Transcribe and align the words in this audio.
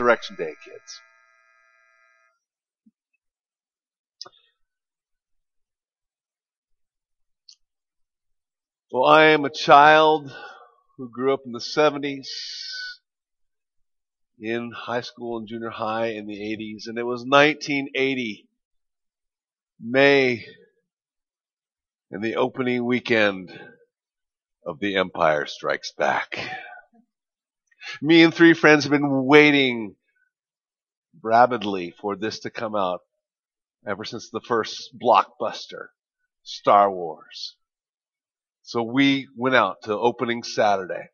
Resurrection 0.00 0.34
Day, 0.36 0.54
kids. 0.64 1.00
Well, 8.90 9.04
I 9.04 9.24
am 9.24 9.44
a 9.44 9.50
child 9.50 10.32
who 10.96 11.10
grew 11.10 11.34
up 11.34 11.40
in 11.44 11.52
the 11.52 11.58
70s, 11.58 12.28
in 14.40 14.72
high 14.74 15.02
school 15.02 15.36
and 15.36 15.46
junior 15.46 15.68
high 15.68 16.12
in 16.12 16.26
the 16.26 16.40
80s, 16.40 16.88
and 16.88 16.96
it 16.98 17.02
was 17.02 17.20
1980, 17.26 18.48
May, 19.82 20.46
and 22.10 22.24
the 22.24 22.36
opening 22.36 22.86
weekend 22.86 23.52
of 24.64 24.80
The 24.80 24.96
Empire 24.96 25.44
Strikes 25.44 25.92
Back. 25.92 26.38
Me 28.00 28.22
and 28.22 28.34
three 28.34 28.54
friends 28.54 28.84
have 28.84 28.90
been 28.90 29.24
waiting 29.24 29.96
rabidly 31.22 31.92
for 32.00 32.16
this 32.16 32.40
to 32.40 32.50
come 32.50 32.74
out 32.74 33.00
ever 33.86 34.04
since 34.04 34.30
the 34.30 34.40
first 34.40 34.96
blockbuster, 34.98 35.88
Star 36.42 36.90
Wars. 36.90 37.56
So 38.62 38.82
we 38.82 39.28
went 39.36 39.56
out 39.56 39.82
to 39.84 39.98
opening 39.98 40.42
Saturday 40.42 41.08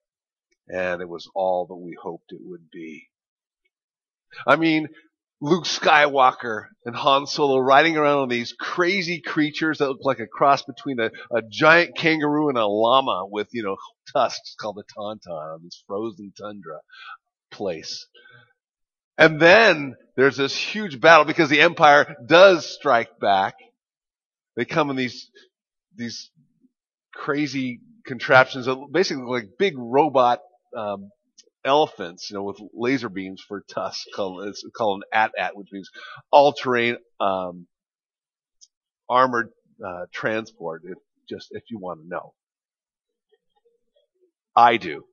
and 0.69 1.01
it 1.01 1.09
was 1.09 1.31
all 1.35 1.67
that 1.67 1.77
we 1.77 1.97
hoped 2.01 2.33
it 2.33 2.41
would 2.43 2.71
be. 2.71 3.09
I 4.47 4.57
mean, 4.57 4.89
Luke 5.41 5.65
Skywalker 5.65 6.67
and 6.87 6.97
Han 6.97 7.27
Solo 7.27 7.59
riding 7.59 7.97
around 7.97 8.19
on 8.21 8.29
these 8.29 8.55
crazy 8.59 9.21
creatures 9.21 9.79
that 9.79 9.89
look 9.89 10.05
like 10.05 10.19
a 10.19 10.27
cross 10.27 10.63
between 10.63 10.99
a, 10.99 11.11
a 11.31 11.43
giant 11.51 11.97
kangaroo 11.97 12.49
and 12.49 12.57
a 12.57 12.67
llama 12.67 13.27
with, 13.31 13.49
you 13.53 13.63
know, 13.63 13.77
tusks 14.15 14.55
called 14.59 14.77
the 14.77 14.85
Tauntaun 14.97 15.55
on 15.55 15.61
this 15.63 15.83
frozen 15.87 16.33
tundra 16.39 16.81
place. 17.51 18.07
And 19.19 19.41
then 19.41 19.95
there's 20.17 20.39
this 20.39 20.57
huge 20.57 21.01
battle 21.01 21.25
because 21.25 21.51
the 21.51 21.61
Empire 21.61 22.17
does 22.27 22.67
strike 22.67 23.19
back. 23.21 23.55
They 24.57 24.65
come 24.65 24.89
in 24.89 24.97
these, 24.97 25.31
these 25.95 26.31
crazy 27.15 27.81
contraptions 28.07 28.67
that 28.67 28.77
basically 28.91 29.25
look 29.25 29.43
like 29.43 29.59
big 29.59 29.75
robot 29.77 30.41
um, 30.77 31.11
elephants, 31.67 32.31
you 32.31 32.37
know, 32.37 32.45
with 32.45 32.61
laser 32.73 33.09
beams 33.09 33.43
for 33.47 33.63
tusks. 33.69 34.07
Called, 34.15 34.47
it's 34.47 34.65
called 34.75 35.03
an 35.03 35.19
AT-AT, 35.21 35.57
which 35.57 35.69
means 35.73 35.91
all-terrain 36.31 36.97
um, 37.21 37.67
armored 39.09 39.51
uh, 39.85 40.07
transport. 40.13 40.83
If 40.85 40.99
just 41.29 41.49
if 41.51 41.65
you 41.71 41.79
want 41.79 42.01
to 42.01 42.09
know, 42.09 42.35
I 44.55 44.77
do. 44.77 45.05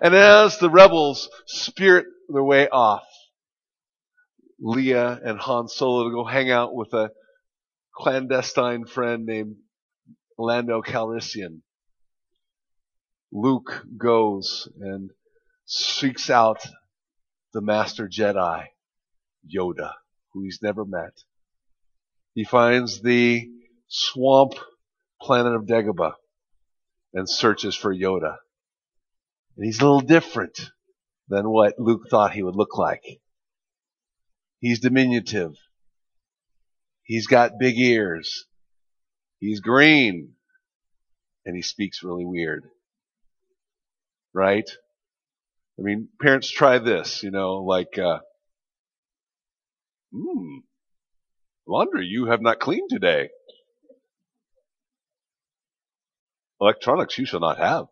And 0.00 0.14
as 0.14 0.58
the 0.58 0.70
rebels 0.70 1.28
spirit 1.46 2.06
their 2.28 2.42
way 2.42 2.68
off, 2.68 3.04
Leia 4.62 5.20
and 5.24 5.38
Han 5.38 5.68
Solo 5.68 6.04
to 6.04 6.14
go 6.14 6.24
hang 6.24 6.50
out 6.50 6.74
with 6.74 6.92
a 6.94 7.10
clandestine 7.94 8.86
friend 8.86 9.26
named 9.26 9.56
Lando 10.38 10.82
Calrissian. 10.82 11.60
Luke 13.32 13.86
goes 13.96 14.68
and 14.78 15.10
seeks 15.64 16.28
out 16.28 16.66
the 17.54 17.62
master 17.62 18.06
Jedi, 18.06 18.66
Yoda, 19.48 19.92
who 20.32 20.42
he's 20.44 20.60
never 20.62 20.84
met. 20.84 21.14
He 22.34 22.44
finds 22.44 23.00
the 23.00 23.48
swamp 23.88 24.52
planet 25.20 25.54
of 25.54 25.64
Dagobah 25.64 26.12
and 27.14 27.28
searches 27.28 27.74
for 27.74 27.94
Yoda. 27.94 28.36
And 29.56 29.64
he's 29.64 29.80
a 29.80 29.84
little 29.84 30.00
different 30.00 30.70
than 31.28 31.48
what 31.48 31.78
Luke 31.78 32.08
thought 32.10 32.32
he 32.32 32.42
would 32.42 32.56
look 32.56 32.76
like. 32.76 33.02
He's 34.60 34.80
diminutive. 34.80 35.54
He's 37.02 37.26
got 37.26 37.58
big 37.58 37.78
ears. 37.78 38.44
He's 39.38 39.60
green. 39.60 40.34
And 41.46 41.56
he 41.56 41.62
speaks 41.62 42.02
really 42.02 42.26
weird. 42.26 42.64
Right? 44.34 44.68
I 45.78 45.82
mean, 45.82 46.08
parents 46.20 46.50
try 46.50 46.78
this, 46.78 47.22
you 47.22 47.30
know, 47.30 47.56
like, 47.56 47.98
uh, 47.98 48.20
hmm, 50.12 50.58
laundry 51.66 52.06
you 52.06 52.26
have 52.26 52.42
not 52.42 52.60
cleaned 52.60 52.90
today. 52.90 53.30
Electronics 56.60 57.18
you 57.18 57.26
shall 57.26 57.40
not 57.40 57.58
have. 57.58 57.86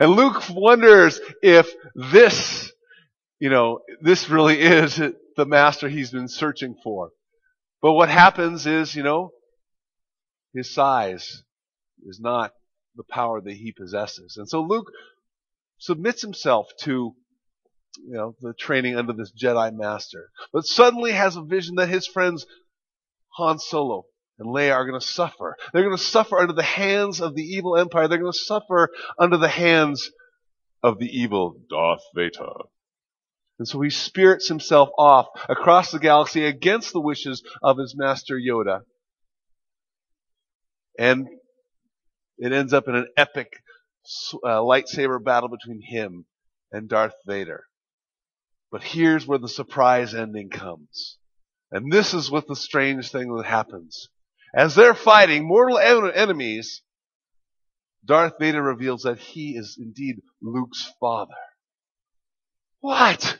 And 0.00 0.10
Luke 0.10 0.42
wonders 0.50 1.20
if 1.42 1.72
this, 1.94 2.72
you 3.38 3.50
know, 3.50 3.80
this 4.00 4.28
really 4.28 4.60
is 4.60 4.96
the 4.96 5.46
master 5.46 5.88
he's 5.88 6.10
been 6.10 6.28
searching 6.28 6.74
for. 6.82 7.10
But 7.82 7.92
what 7.92 8.08
happens 8.08 8.66
is, 8.66 8.96
you 8.96 9.02
know, 9.02 9.30
his 10.54 10.74
size 10.74 11.42
is 12.04 12.18
not 12.18 12.52
the 12.96 13.04
power 13.04 13.40
that 13.40 13.54
he 13.54 13.72
possesses. 13.72 14.36
And 14.36 14.48
so 14.48 14.62
Luke 14.62 14.90
submits 15.78 16.22
himself 16.22 16.68
to, 16.82 17.14
you 18.04 18.14
know, 18.14 18.34
the 18.40 18.54
training 18.54 18.96
under 18.96 19.12
this 19.12 19.32
Jedi 19.32 19.72
master. 19.74 20.30
But 20.52 20.66
suddenly 20.66 21.12
has 21.12 21.36
a 21.36 21.42
vision 21.42 21.76
that 21.76 21.88
his 21.88 22.06
friends 22.06 22.46
Han 23.36 23.58
Solo 23.58 24.06
and 24.38 24.48
Leia 24.48 24.74
are 24.74 24.86
going 24.86 25.00
to 25.00 25.06
suffer. 25.06 25.56
They're 25.72 25.84
going 25.84 25.96
to 25.96 26.02
suffer 26.02 26.38
under 26.38 26.52
the 26.52 26.62
hands 26.62 27.20
of 27.20 27.34
the 27.34 27.42
evil 27.42 27.76
empire. 27.76 28.08
They're 28.08 28.18
going 28.18 28.32
to 28.32 28.38
suffer 28.38 28.90
under 29.18 29.38
the 29.38 29.48
hands 29.48 30.10
of 30.82 30.98
the 30.98 31.06
evil 31.06 31.56
Darth 31.70 32.02
Vader. 32.14 32.52
And 33.58 33.66
so 33.66 33.80
he 33.80 33.90
spirits 33.90 34.48
himself 34.48 34.90
off 34.98 35.28
across 35.48 35.90
the 35.90 35.98
galaxy 35.98 36.44
against 36.44 36.92
the 36.92 37.00
wishes 37.00 37.42
of 37.62 37.78
his 37.78 37.94
master 37.96 38.36
Yoda. 38.36 38.82
And 40.98 41.26
it 42.38 42.52
ends 42.52 42.72
up 42.72 42.88
in 42.88 42.94
an 42.94 43.08
epic 43.16 43.52
uh, 44.44 44.60
lightsaber 44.60 45.22
battle 45.22 45.48
between 45.48 45.80
him 45.82 46.26
and 46.72 46.88
Darth 46.88 47.14
Vader. 47.26 47.64
But 48.70 48.82
here's 48.82 49.26
where 49.26 49.38
the 49.38 49.48
surprise 49.48 50.14
ending 50.14 50.50
comes. 50.50 51.18
And 51.70 51.92
this 51.92 52.14
is 52.14 52.30
what 52.30 52.46
the 52.46 52.56
strange 52.56 53.10
thing 53.10 53.34
that 53.36 53.46
happens. 53.46 54.08
As 54.54 54.74
they're 54.74 54.94
fighting 54.94 55.46
mortal 55.46 55.78
enemies, 55.78 56.82
Darth 58.04 58.34
Vader 58.38 58.62
reveals 58.62 59.02
that 59.02 59.18
he 59.18 59.56
is 59.56 59.76
indeed 59.78 60.16
Luke's 60.40 60.92
father. 61.00 61.34
What? 62.80 63.38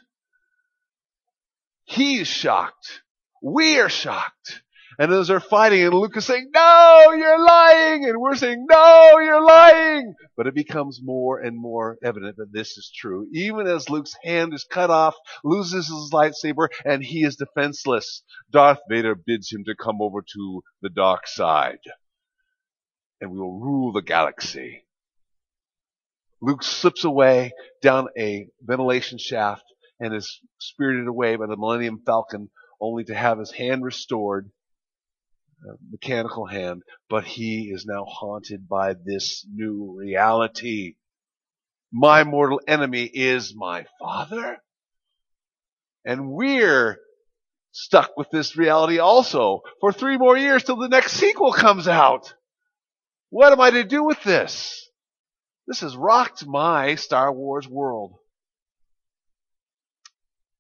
He's 1.84 2.26
shocked. 2.26 3.02
We 3.42 3.78
are 3.78 3.88
shocked. 3.88 4.62
And 4.98 5.12
as 5.12 5.28
they're 5.28 5.40
fighting, 5.40 5.82
and 5.82 5.92
Luke 5.92 6.16
is 6.16 6.24
saying, 6.24 6.50
No, 6.54 7.12
you're 7.16 7.44
lying! 7.44 8.06
And 8.06 8.18
we're 8.18 8.34
saying, 8.34 8.64
No, 8.68 9.18
you're 9.18 9.44
lying! 9.44 10.14
But 10.36 10.46
it 10.46 10.54
becomes 10.54 11.00
more 11.02 11.38
and 11.38 11.56
more 11.56 11.98
evident 12.02 12.36
that 12.38 12.52
this 12.52 12.78
is 12.78 12.90
true. 12.94 13.28
Even 13.32 13.66
as 13.66 13.90
Luke's 13.90 14.16
hand 14.22 14.54
is 14.54 14.64
cut 14.64 14.90
off, 14.90 15.14
loses 15.44 15.88
his 15.88 16.10
lightsaber, 16.12 16.68
and 16.84 17.02
he 17.04 17.24
is 17.24 17.36
defenseless, 17.36 18.22
Darth 18.50 18.80
Vader 18.88 19.14
bids 19.14 19.52
him 19.52 19.64
to 19.64 19.74
come 19.74 20.00
over 20.00 20.22
to 20.22 20.62
the 20.80 20.88
dark 20.88 21.26
side. 21.26 21.80
And 23.20 23.30
we 23.30 23.38
will 23.38 23.60
rule 23.60 23.92
the 23.92 24.02
galaxy. 24.02 24.86
Luke 26.40 26.62
slips 26.62 27.04
away 27.04 27.52
down 27.82 28.08
a 28.18 28.48
ventilation 28.62 29.18
shaft 29.18 29.64
and 30.00 30.14
is 30.14 30.40
spirited 30.58 31.06
away 31.06 31.36
by 31.36 31.46
the 31.46 31.56
Millennium 31.56 32.00
Falcon 32.04 32.50
only 32.80 33.04
to 33.04 33.14
have 33.14 33.38
his 33.38 33.52
hand 33.52 33.82
restored 33.82 34.50
Uh, 35.64 35.72
mechanical 35.90 36.44
hand, 36.44 36.82
but 37.08 37.24
he 37.24 37.70
is 37.72 37.86
now 37.86 38.04
haunted 38.04 38.68
by 38.68 38.92
this 38.92 39.46
new 39.50 39.96
reality. 39.98 40.96
My 41.90 42.24
mortal 42.24 42.60
enemy 42.68 43.04
is 43.04 43.54
my 43.56 43.86
father. 43.98 44.58
And 46.04 46.30
we're 46.30 46.98
stuck 47.72 48.16
with 48.18 48.28
this 48.30 48.56
reality 48.56 48.98
also 48.98 49.62
for 49.80 49.92
three 49.92 50.18
more 50.18 50.36
years 50.36 50.62
till 50.62 50.76
the 50.76 50.88
next 50.88 51.12
sequel 51.12 51.52
comes 51.52 51.88
out. 51.88 52.34
What 53.30 53.52
am 53.52 53.60
I 53.60 53.70
to 53.70 53.84
do 53.84 54.04
with 54.04 54.22
this? 54.22 54.88
This 55.66 55.80
has 55.80 55.96
rocked 55.96 56.46
my 56.46 56.96
Star 56.96 57.32
Wars 57.32 57.66
world. 57.66 58.14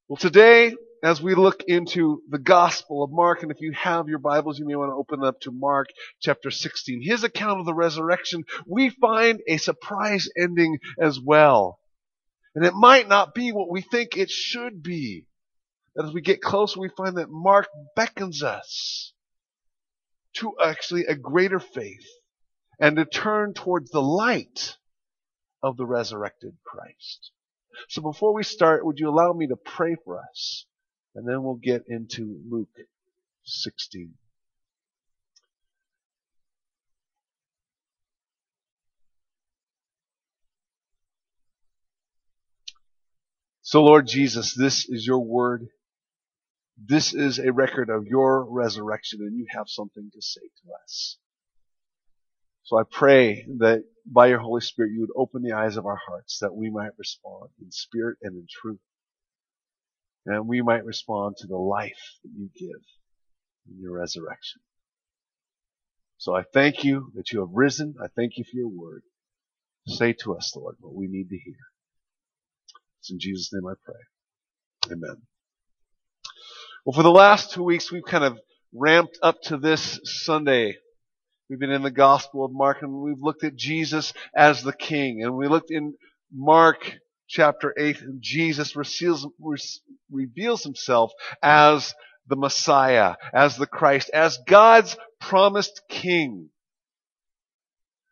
Well, 0.08 0.16
today 0.16 0.74
as 1.06 1.22
we 1.22 1.36
look 1.36 1.62
into 1.68 2.20
the 2.28 2.38
Gospel 2.38 3.04
of 3.04 3.12
Mark, 3.12 3.44
and 3.44 3.52
if 3.52 3.60
you 3.60 3.70
have 3.74 4.08
your 4.08 4.18
Bibles, 4.18 4.58
you 4.58 4.66
may 4.66 4.74
want 4.74 4.90
to 4.90 4.96
open 4.96 5.22
up 5.22 5.38
to 5.42 5.52
Mark 5.52 5.86
chapter 6.20 6.50
16. 6.50 7.00
His 7.00 7.22
account 7.22 7.60
of 7.60 7.66
the 7.66 7.74
resurrection, 7.74 8.42
we 8.66 8.90
find 8.90 9.40
a 9.46 9.58
surprise 9.58 10.28
ending 10.36 10.80
as 11.00 11.20
well. 11.20 11.78
And 12.56 12.66
it 12.66 12.74
might 12.74 13.06
not 13.06 13.34
be 13.34 13.52
what 13.52 13.70
we 13.70 13.82
think 13.82 14.16
it 14.16 14.30
should 14.30 14.82
be. 14.82 15.26
That 15.94 16.06
as 16.06 16.12
we 16.12 16.22
get 16.22 16.42
closer, 16.42 16.80
we 16.80 16.88
find 16.88 17.18
that 17.18 17.30
Mark 17.30 17.68
beckons 17.94 18.42
us 18.42 19.12
to 20.38 20.54
actually 20.60 21.04
a 21.04 21.14
greater 21.14 21.60
faith 21.60 22.06
and 22.80 22.96
to 22.96 23.04
turn 23.04 23.54
towards 23.54 23.92
the 23.92 24.02
light 24.02 24.76
of 25.62 25.76
the 25.76 25.86
resurrected 25.86 26.56
Christ. 26.64 27.30
So 27.90 28.02
before 28.02 28.34
we 28.34 28.42
start, 28.42 28.84
would 28.84 28.98
you 28.98 29.08
allow 29.08 29.32
me 29.32 29.46
to 29.46 29.56
pray 29.56 29.94
for 30.04 30.18
us? 30.18 30.66
And 31.16 31.26
then 31.26 31.42
we'll 31.42 31.54
get 31.54 31.84
into 31.88 32.38
Luke 32.46 32.68
16. 33.44 34.12
So 43.62 43.82
Lord 43.82 44.06
Jesus, 44.06 44.54
this 44.54 44.86
is 44.90 45.06
your 45.06 45.20
word. 45.20 45.68
This 46.76 47.14
is 47.14 47.38
a 47.38 47.50
record 47.50 47.88
of 47.88 48.06
your 48.06 48.44
resurrection 48.44 49.20
and 49.22 49.38
you 49.38 49.46
have 49.48 49.70
something 49.70 50.10
to 50.12 50.20
say 50.20 50.42
to 50.42 50.72
us. 50.84 51.16
So 52.64 52.78
I 52.78 52.82
pray 52.90 53.46
that 53.56 53.84
by 54.04 54.26
your 54.26 54.40
Holy 54.40 54.60
Spirit 54.60 54.92
you 54.92 55.00
would 55.00 55.16
open 55.16 55.42
the 55.42 55.56
eyes 55.56 55.78
of 55.78 55.86
our 55.86 55.98
hearts 56.08 56.40
that 56.40 56.54
we 56.54 56.68
might 56.68 56.98
respond 56.98 57.48
in 57.62 57.70
spirit 57.70 58.18
and 58.20 58.36
in 58.36 58.46
truth. 58.50 58.80
And 60.26 60.48
we 60.48 60.60
might 60.60 60.84
respond 60.84 61.36
to 61.38 61.46
the 61.46 61.56
life 61.56 62.18
that 62.22 62.30
you 62.36 62.50
give 62.58 62.82
in 63.68 63.80
your 63.80 63.92
resurrection. 63.92 64.60
So 66.18 66.34
I 66.34 66.42
thank 66.42 66.82
you 66.82 67.12
that 67.14 67.30
you 67.30 67.40
have 67.40 67.50
risen. 67.52 67.94
I 68.02 68.08
thank 68.16 68.32
you 68.36 68.44
for 68.44 68.56
your 68.56 68.68
word. 68.68 69.02
Say 69.86 70.14
to 70.24 70.34
us, 70.34 70.52
Lord, 70.56 70.76
what 70.80 70.94
we 70.94 71.06
need 71.06 71.28
to 71.28 71.38
hear. 71.38 71.54
It's 73.00 73.12
in 73.12 73.20
Jesus' 73.20 73.52
name 73.52 73.66
I 73.66 73.74
pray. 73.84 74.92
Amen. 74.92 75.22
Well, 76.84 76.94
for 76.94 77.04
the 77.04 77.10
last 77.10 77.52
two 77.52 77.62
weeks, 77.62 77.92
we've 77.92 78.04
kind 78.04 78.24
of 78.24 78.40
ramped 78.72 79.18
up 79.22 79.40
to 79.42 79.56
this 79.56 80.00
Sunday. 80.04 80.76
We've 81.48 81.60
been 81.60 81.70
in 81.70 81.82
the 81.82 81.90
Gospel 81.92 82.44
of 82.44 82.52
Mark 82.52 82.82
and 82.82 82.92
we've 82.92 83.20
looked 83.20 83.44
at 83.44 83.54
Jesus 83.54 84.12
as 84.36 84.62
the 84.62 84.72
King. 84.72 85.22
And 85.22 85.36
we 85.36 85.46
looked 85.46 85.70
in 85.70 85.94
Mark 86.32 86.98
chapter 87.28 87.74
8 87.76 88.20
Jesus 88.20 88.76
reveals, 88.76 89.26
reveals 90.10 90.62
himself 90.62 91.12
as 91.42 91.94
the 92.28 92.36
Messiah, 92.36 93.16
as 93.32 93.56
the 93.56 93.66
Christ, 93.66 94.10
as 94.12 94.38
God's 94.46 94.96
promised 95.20 95.82
King. 95.88 96.48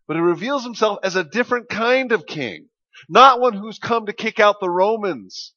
But 0.07 0.17
he 0.17 0.23
reveals 0.23 0.65
himself 0.65 0.99
as 1.03 1.17
a 1.17 1.25
different 1.25 1.69
kind 1.69 2.13
of 2.13 2.27
King. 2.27 2.69
Not 3.09 3.41
one 3.41 3.55
who's 3.55 3.79
come 3.79 4.07
to 4.07 4.13
kick 4.13 4.39
out 4.39 4.61
the 4.61 4.71
Romans 4.71 5.55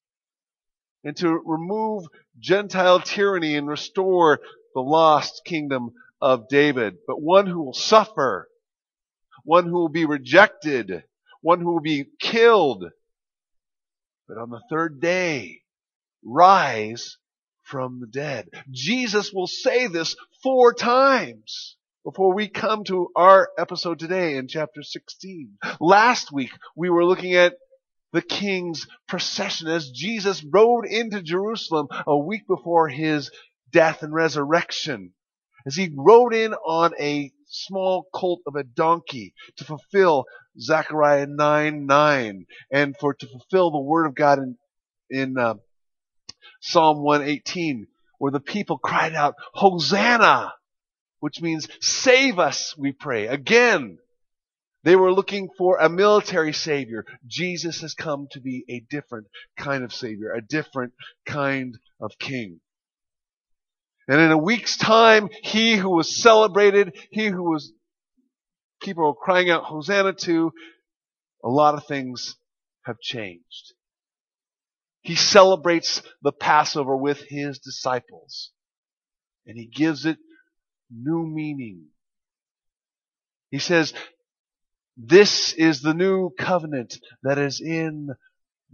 and 1.04 1.16
to 1.18 1.30
remove 1.46 2.06
Gentile 2.40 3.00
tyranny 3.00 3.56
and 3.56 3.68
restore 3.68 4.40
the 4.74 4.82
lost 4.82 5.44
kingdom 5.46 5.92
of 6.22 6.50
David, 6.50 6.98
but 7.08 7.22
one 7.22 7.48
who 7.48 7.64
will 7.64 7.74
suffer, 7.74 8.50
one 9.44 9.66
who 9.66 9.74
will 9.74 9.90
be 9.90 10.06
rejected, 10.06 11.04
one 11.42 11.62
who 11.62 11.74
will 11.74 11.80
be 11.80 12.06
killed, 12.20 12.86
but 14.28 14.38
on 14.38 14.50
the 14.50 14.62
third 14.70 15.00
day, 15.00 15.62
rise 16.24 17.18
from 17.64 18.00
the 18.00 18.08
dead. 18.08 18.48
Jesus 18.72 19.32
will 19.34 19.48
say 19.48 19.88
this 19.88 20.16
four 20.44 20.74
times 20.74 21.78
before 22.04 22.34
we 22.34 22.48
come 22.48 22.84
to 22.86 23.10
our 23.16 23.50
episode 23.58 24.00
today 24.00 24.38
in 24.38 24.48
chapter 24.48 24.82
16. 24.84 25.58
Last 25.80 26.32
week, 26.32 26.52
we 26.76 26.90
were 26.90 27.06
looking 27.06 27.36
at 27.36 27.56
the 28.14 28.22
king's 28.22 28.88
procession 29.08 29.68
as 29.68 29.92
Jesus 29.92 30.44
rode 30.44 30.86
into 30.86 31.22
Jerusalem 31.22 31.88
a 32.06 32.18
week 32.18 32.48
before 32.48 32.88
his 32.88 33.30
death 33.72 34.04
and 34.04 34.14
resurrection. 34.14 35.12
As 35.66 35.76
he 35.76 35.92
rode 35.94 36.34
in 36.34 36.54
on 36.54 36.94
a 37.00 37.32
small 37.48 38.08
colt 38.14 38.42
of 38.46 38.56
a 38.56 38.64
donkey 38.64 39.34
to 39.58 39.66
fulfill 39.66 40.26
Zechariah 40.60 41.28
9 41.28 41.86
9 41.86 42.46
and 42.72 42.96
for 43.00 43.14
to 43.14 43.28
fulfill 43.28 43.72
the 43.72 43.80
word 43.80 44.06
of 44.06 44.16
God 44.16 44.40
in, 44.40 44.58
in 45.10 45.38
uh, 45.38 45.56
Psalm 46.62 47.04
118 47.04 47.88
where 48.20 48.32
the 48.32 48.40
people 48.40 48.78
cried 48.78 49.14
out, 49.14 49.36
Hosanna! 49.54 50.54
Which 51.20 51.42
means 51.42 51.68
save 51.82 52.38
us, 52.38 52.76
we 52.78 52.92
pray. 52.92 53.28
Again, 53.28 53.98
they 54.84 54.96
were 54.96 55.12
looking 55.12 55.50
for 55.58 55.78
a 55.78 55.90
military 55.90 56.54
savior. 56.54 57.06
Jesus 57.26 57.82
has 57.82 57.94
come 57.94 58.28
to 58.32 58.40
be 58.40 58.64
a 58.70 58.80
different 58.90 59.28
kind 59.58 59.84
of 59.84 59.94
savior, 59.94 60.32
a 60.32 60.42
different 60.42 60.94
kind 61.26 61.78
of 62.00 62.12
king. 62.20 62.60
And 64.08 64.22
in 64.22 64.32
a 64.32 64.38
week's 64.38 64.78
time, 64.78 65.30
he 65.44 65.76
who 65.76 65.90
was 65.90 66.22
celebrated, 66.22 66.96
he 67.12 67.28
who 67.28 67.44
was 67.44 67.72
people 68.82 69.06
were 69.06 69.14
crying 69.14 69.50
out 69.50 69.64
Hosanna 69.64 70.14
to, 70.14 70.52
a 71.44 71.50
lot 71.50 71.76
of 71.76 71.86
things 71.86 72.36
have 72.86 73.00
changed. 73.00 73.74
He 75.02 75.16
celebrates 75.16 76.02
the 76.22 76.32
Passover 76.32 76.96
with 76.96 77.22
his 77.22 77.60
disciples. 77.60 78.52
And 79.46 79.58
he 79.58 79.66
gives 79.66 80.06
it 80.06 80.18
new 80.92 81.26
meaning. 81.26 81.86
He 83.52 83.60
says, 83.60 83.94
this 84.98 85.54
is 85.54 85.82
the 85.82 85.94
new 85.94 86.32
covenant 86.38 86.98
that 87.24 87.38
is 87.38 87.62
in 87.62 88.10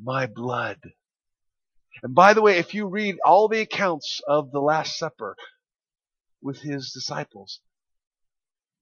my 0.02 0.26
blood. 0.26 0.80
And 2.02 2.16
by 2.16 2.34
the 2.34 2.42
way, 2.42 2.58
if 2.58 2.74
you 2.74 2.88
read 2.88 3.18
all 3.24 3.48
the 3.48 3.62
accounts 3.62 4.22
of 4.28 4.52
the 4.52 4.60
Last 4.60 4.98
Supper 4.98 5.36
with 6.42 6.60
his 6.60 6.92
disciples, 6.92 7.60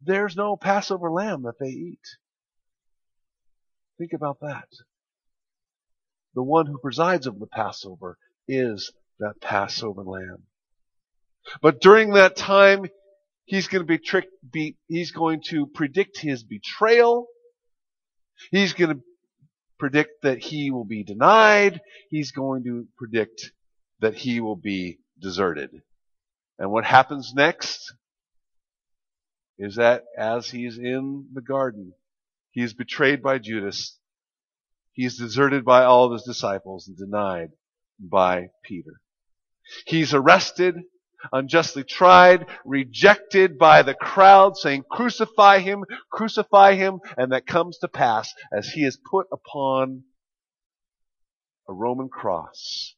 there's 0.02 0.36
no 0.36 0.56
Passover 0.56 1.12
lamb 1.12 1.44
that 1.44 1.60
they 1.60 1.70
eat. 1.70 2.00
Think 3.98 4.14
about 4.14 4.40
that. 4.42 4.68
The 6.34 6.42
one 6.42 6.66
who 6.66 6.80
presides 6.80 7.28
over 7.28 7.38
the 7.38 7.48
Passover 7.48 8.18
is 8.48 8.92
that 9.20 9.42
Passover 9.42 10.04
lamb. 10.04 10.44
But 11.62 11.82
during 11.82 12.14
that 12.14 12.36
time, 12.36 12.86
he's 13.46 13.68
going 13.68 13.82
to 13.82 13.88
be 13.88 13.98
tricked, 13.98 14.32
be, 14.50 14.78
he's 14.88 15.12
going 15.12 15.42
to 15.50 15.68
predict 15.68 16.20
his 16.20 16.44
betrayal. 16.44 17.28
He's 18.50 18.74
going 18.74 18.96
to 18.96 19.02
predict 19.82 20.22
that 20.22 20.38
he 20.38 20.70
will 20.70 20.86
be 20.86 21.04
denied. 21.04 21.82
He's 22.12 22.32
going 22.32 22.64
to 22.66 22.88
predict 23.00 23.52
that 24.00 24.14
he 24.14 24.40
will 24.40 24.56
be 24.56 25.00
deserted. 25.20 25.72
And 26.60 26.72
what 26.72 26.86
happens 26.86 27.34
next 27.36 27.92
is 29.58 29.78
that 29.78 30.04
as 30.16 30.52
he's 30.52 30.78
in 30.78 31.26
the 31.34 31.42
garden, 31.42 31.94
he 32.52 32.62
is 32.62 32.76
betrayed 32.76 33.24
by 33.24 33.40
Judas. 33.40 33.98
He 34.92 35.04
is 35.04 35.18
deserted 35.18 35.66
by 35.66 35.84
all 35.84 36.06
of 36.06 36.14
his 36.14 36.24
disciples 36.24 36.88
and 36.88 36.96
denied 36.96 37.50
by 38.00 38.50
Peter. 38.64 39.02
He's 39.88 40.14
arrested 40.14 40.76
unjustly 41.32 41.84
tried, 41.84 42.46
rejected 42.66 43.58
by 43.58 43.82
the 43.82 43.94
crowd, 43.94 44.58
saying, 44.58 44.84
Crucify 44.90 45.60
him, 45.60 45.84
crucify 46.12 46.76
him, 46.76 47.00
and 47.18 47.32
that 47.32 47.46
comes 47.46 47.78
to 47.80 47.88
pass 47.88 48.34
as 48.52 48.70
he 48.70 48.84
is 48.84 48.98
put 49.10 49.28
upon 49.32 50.04
a 51.68 51.74
Roman 51.74 52.10
cross. 52.10 52.96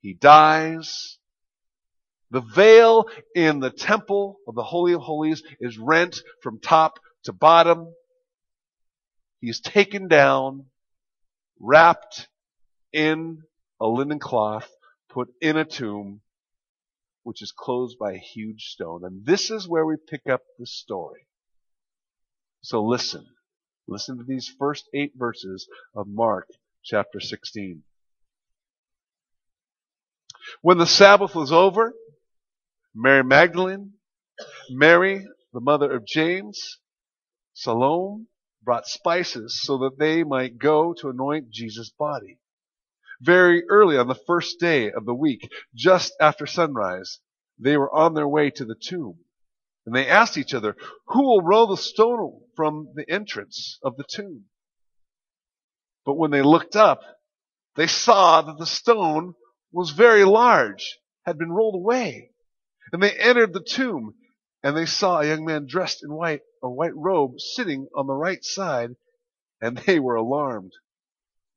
He 0.00 0.14
dies. 0.14 1.18
The 2.30 2.40
veil 2.40 3.06
in 3.34 3.60
the 3.60 3.70
temple 3.70 4.38
of 4.46 4.54
the 4.54 4.62
Holy 4.62 4.92
of 4.92 5.00
Holies 5.00 5.42
is 5.60 5.78
rent 5.78 6.20
from 6.42 6.60
top 6.60 6.98
to 7.24 7.32
bottom. 7.32 7.88
He 9.40 9.48
is 9.48 9.60
taken 9.60 10.08
down, 10.08 10.66
wrapped 11.60 12.28
in 12.92 13.42
a 13.80 13.86
linen 13.86 14.18
cloth, 14.18 14.68
put 15.08 15.28
in 15.40 15.56
a 15.56 15.64
tomb, 15.64 16.20
which 17.26 17.42
is 17.42 17.50
closed 17.50 17.98
by 17.98 18.12
a 18.12 18.18
huge 18.18 18.66
stone. 18.66 19.04
And 19.04 19.26
this 19.26 19.50
is 19.50 19.68
where 19.68 19.84
we 19.84 19.96
pick 19.96 20.28
up 20.30 20.42
the 20.60 20.66
story. 20.66 21.26
So 22.62 22.84
listen. 22.84 23.26
Listen 23.88 24.18
to 24.18 24.22
these 24.22 24.54
first 24.60 24.84
eight 24.94 25.10
verses 25.16 25.66
of 25.92 26.06
Mark 26.06 26.46
chapter 26.84 27.18
16. 27.18 27.82
When 30.62 30.78
the 30.78 30.86
Sabbath 30.86 31.34
was 31.34 31.50
over, 31.50 31.94
Mary 32.94 33.24
Magdalene, 33.24 33.94
Mary, 34.70 35.26
the 35.52 35.60
mother 35.60 35.90
of 35.90 36.06
James, 36.06 36.78
Salome, 37.54 38.26
brought 38.62 38.86
spices 38.86 39.60
so 39.60 39.78
that 39.78 39.98
they 39.98 40.22
might 40.22 40.58
go 40.58 40.94
to 41.00 41.08
anoint 41.08 41.50
Jesus' 41.50 41.90
body 41.90 42.38
very 43.20 43.64
early 43.68 43.96
on 43.96 44.08
the 44.08 44.14
first 44.26 44.60
day 44.60 44.90
of 44.90 45.04
the 45.04 45.14
week, 45.14 45.48
just 45.74 46.14
after 46.20 46.46
sunrise, 46.46 47.18
they 47.58 47.76
were 47.76 47.92
on 47.94 48.14
their 48.14 48.28
way 48.28 48.50
to 48.50 48.64
the 48.64 48.74
tomb. 48.74 49.18
And 49.86 49.94
they 49.94 50.08
asked 50.08 50.36
each 50.36 50.52
other, 50.52 50.76
Who 51.06 51.22
will 51.22 51.42
roll 51.42 51.68
the 51.68 51.76
stone 51.76 52.40
from 52.56 52.88
the 52.94 53.08
entrance 53.08 53.78
of 53.82 53.96
the 53.96 54.04
tomb? 54.04 54.46
But 56.04 56.14
when 56.14 56.30
they 56.30 56.42
looked 56.42 56.76
up, 56.76 57.00
they 57.76 57.86
saw 57.86 58.42
that 58.42 58.58
the 58.58 58.66
stone 58.66 59.34
was 59.72 59.90
very 59.90 60.24
large, 60.24 60.98
had 61.24 61.38
been 61.38 61.52
rolled 61.52 61.76
away. 61.76 62.30
And 62.92 63.02
they 63.02 63.12
entered 63.12 63.52
the 63.52 63.62
tomb, 63.62 64.14
and 64.62 64.76
they 64.76 64.86
saw 64.86 65.20
a 65.20 65.26
young 65.26 65.44
man 65.44 65.66
dressed 65.66 66.02
in 66.02 66.12
white, 66.12 66.42
a 66.62 66.70
white 66.70 66.96
robe, 66.96 67.40
sitting 67.40 67.88
on 67.94 68.06
the 68.06 68.14
right 68.14 68.42
side, 68.42 68.96
And 69.60 69.78
they 69.78 69.98
were 69.98 70.16
alarmed. 70.16 70.72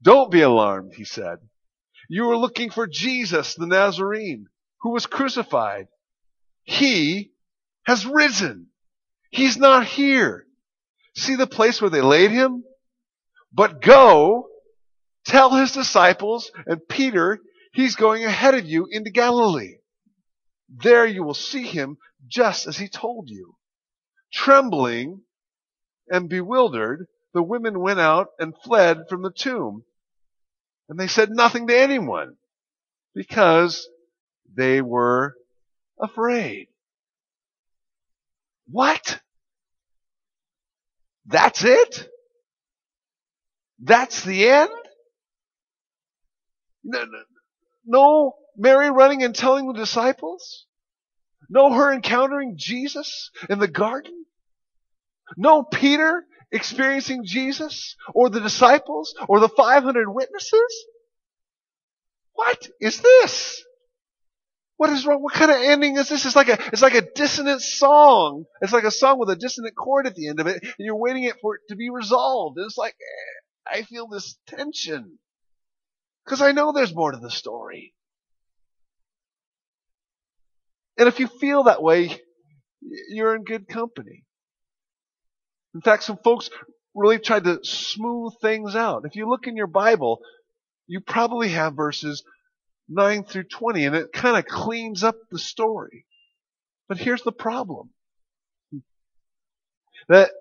Don't 0.02 0.32
be 0.32 0.42
alarmed, 0.42 0.94
he 0.96 1.04
said. 1.04 1.40
You 2.10 2.32
are 2.32 2.38
looking 2.38 2.72
for 2.72 2.88
Jesus, 2.88 3.54
the 3.54 3.68
Nazarene, 3.68 4.48
who 4.82 4.90
was 4.90 5.06
crucified. 5.06 5.88
He 6.64 7.32
has 7.84 8.06
risen. 8.06 8.68
He's 9.30 9.58
not 9.58 9.86
here. 9.86 10.48
See 11.16 11.36
the 11.36 11.46
place 11.46 11.80
where 11.80 11.92
they 11.92 12.02
laid 12.02 12.32
him? 12.32 12.64
But 13.54 13.82
go, 13.82 14.50
tell 15.24 15.52
his 15.52 15.72
disciples 15.72 16.52
and 16.66 16.82
Peter, 16.90 17.40
he's 17.74 17.96
going 17.96 18.26
ahead 18.26 18.56
of 18.56 18.66
you 18.66 18.88
into 18.90 19.12
Galilee. 19.12 19.76
There 20.68 21.06
you 21.06 21.24
will 21.24 21.36
see 21.36 21.64
him 21.64 21.98
just 22.28 22.68
as 22.68 22.78
he 22.78 22.90
told 22.90 23.30
you. 23.30 23.56
Trembling 24.34 25.22
and 26.08 26.28
bewildered, 26.28 27.06
the 27.36 27.44
women 27.44 27.80
went 27.80 28.00
out 28.00 28.30
and 28.40 28.56
fled 28.64 29.04
from 29.10 29.22
the 29.22 29.32
tomb. 29.32 29.84
And 30.90 31.00
they 31.00 31.08
said 31.08 31.30
nothing 31.30 31.68
to 31.68 31.78
anyone 31.78 32.36
because 33.14 33.88
they 34.54 34.82
were 34.82 35.36
afraid. 36.02 36.68
What? 38.72 39.20
That's 41.28 41.64
it? 41.64 42.10
That's 43.80 44.24
the 44.24 44.50
end? 44.50 44.72
No, 46.84 47.04
no, 47.06 47.20
no 47.86 48.36
Mary 48.58 48.90
running 48.90 49.24
and 49.24 49.36
telling 49.36 49.68
the 49.68 49.74
disciples? 49.74 50.66
No 51.50 51.72
her 51.72 51.94
encountering 51.94 52.56
Jesus 52.58 53.30
in 53.50 53.60
the 53.60 53.68
garden? 53.68 54.26
No 55.38 55.62
Peter 55.62 56.26
experiencing 56.52 57.24
Jesus 57.26 57.96
or 58.14 58.30
the 58.30 58.40
disciples 58.40 59.16
or 59.28 59.40
the 59.40 59.50
500 59.50 60.10
witnesses? 60.10 60.86
What 62.34 62.70
is 62.80 63.02
this? 63.02 63.64
What 64.78 64.92
is 64.92 65.06
wrong? 65.06 65.22
What 65.22 65.34
kind 65.34 65.52
of 65.52 65.58
ending 65.58 65.98
is 65.98 66.08
this? 66.08 66.26
It's 66.26 66.38
like 66.38 66.48
a, 66.48 66.58
it's 66.72 66.82
like 66.82 66.94
a 66.94 67.02
dissonant 67.02 67.62
song. 67.62 68.46
It's 68.62 68.72
like 68.72 68.86
a 68.86 68.92
song 68.92 69.20
with 69.20 69.30
a 69.30 69.36
dissonant 69.36 69.76
chord 69.76 70.08
at 70.08 70.16
the 70.16 70.30
end 70.30 70.40
of 70.40 70.48
it, 70.48 70.64
and 70.64 70.74
you're 70.78 70.96
waiting 70.96 71.26
it 71.26 71.36
for 71.42 71.56
it 71.56 71.62
to 71.68 71.76
be 71.76 71.90
resolved. 71.90 72.58
And 72.58 72.66
it's 72.66 72.78
like, 72.78 72.96
eh, 72.96 73.80
I 73.80 73.82
feel 73.84 74.08
this 74.08 74.38
tension. 74.48 75.20
Cause 76.26 76.42
I 76.42 76.54
know 76.54 76.72
there's 76.72 76.96
more 76.96 77.12
to 77.12 77.18
the 77.18 77.30
story. 77.30 77.94
And 80.98 81.08
if 81.08 81.20
you 81.20 81.28
feel 81.28 81.64
that 81.64 81.82
way, 81.84 82.22
you're 83.10 83.36
in 83.36 83.44
good 83.44 83.68
company. 83.68 84.24
In 85.74 85.82
fact, 85.82 86.04
some 86.04 86.18
folks 86.18 86.50
really 86.96 87.20
tried 87.20 87.44
to 87.46 87.60
smooth 87.64 88.34
things 88.42 88.76
out. 88.76 89.06
If 89.06 89.16
you 89.16 89.30
look 89.30 89.48
in 89.48 89.56
your 89.56 89.68
Bible, 89.68 90.20
you 90.88 91.00
probably 91.00 91.50
have 91.50 91.76
verses 91.76 92.24
9 92.90 93.24
through 93.24 93.44
20, 93.44 93.86
and 93.86 93.96
it 93.96 94.12
kind 94.12 94.38
of 94.38 94.46
cleans 94.46 95.04
up 95.04 95.16
the 95.30 95.40
story. 95.40 96.06
But 96.88 96.98
here's 96.98 97.22
the 97.22 97.32
problem. 97.32 97.92
That 100.08 100.32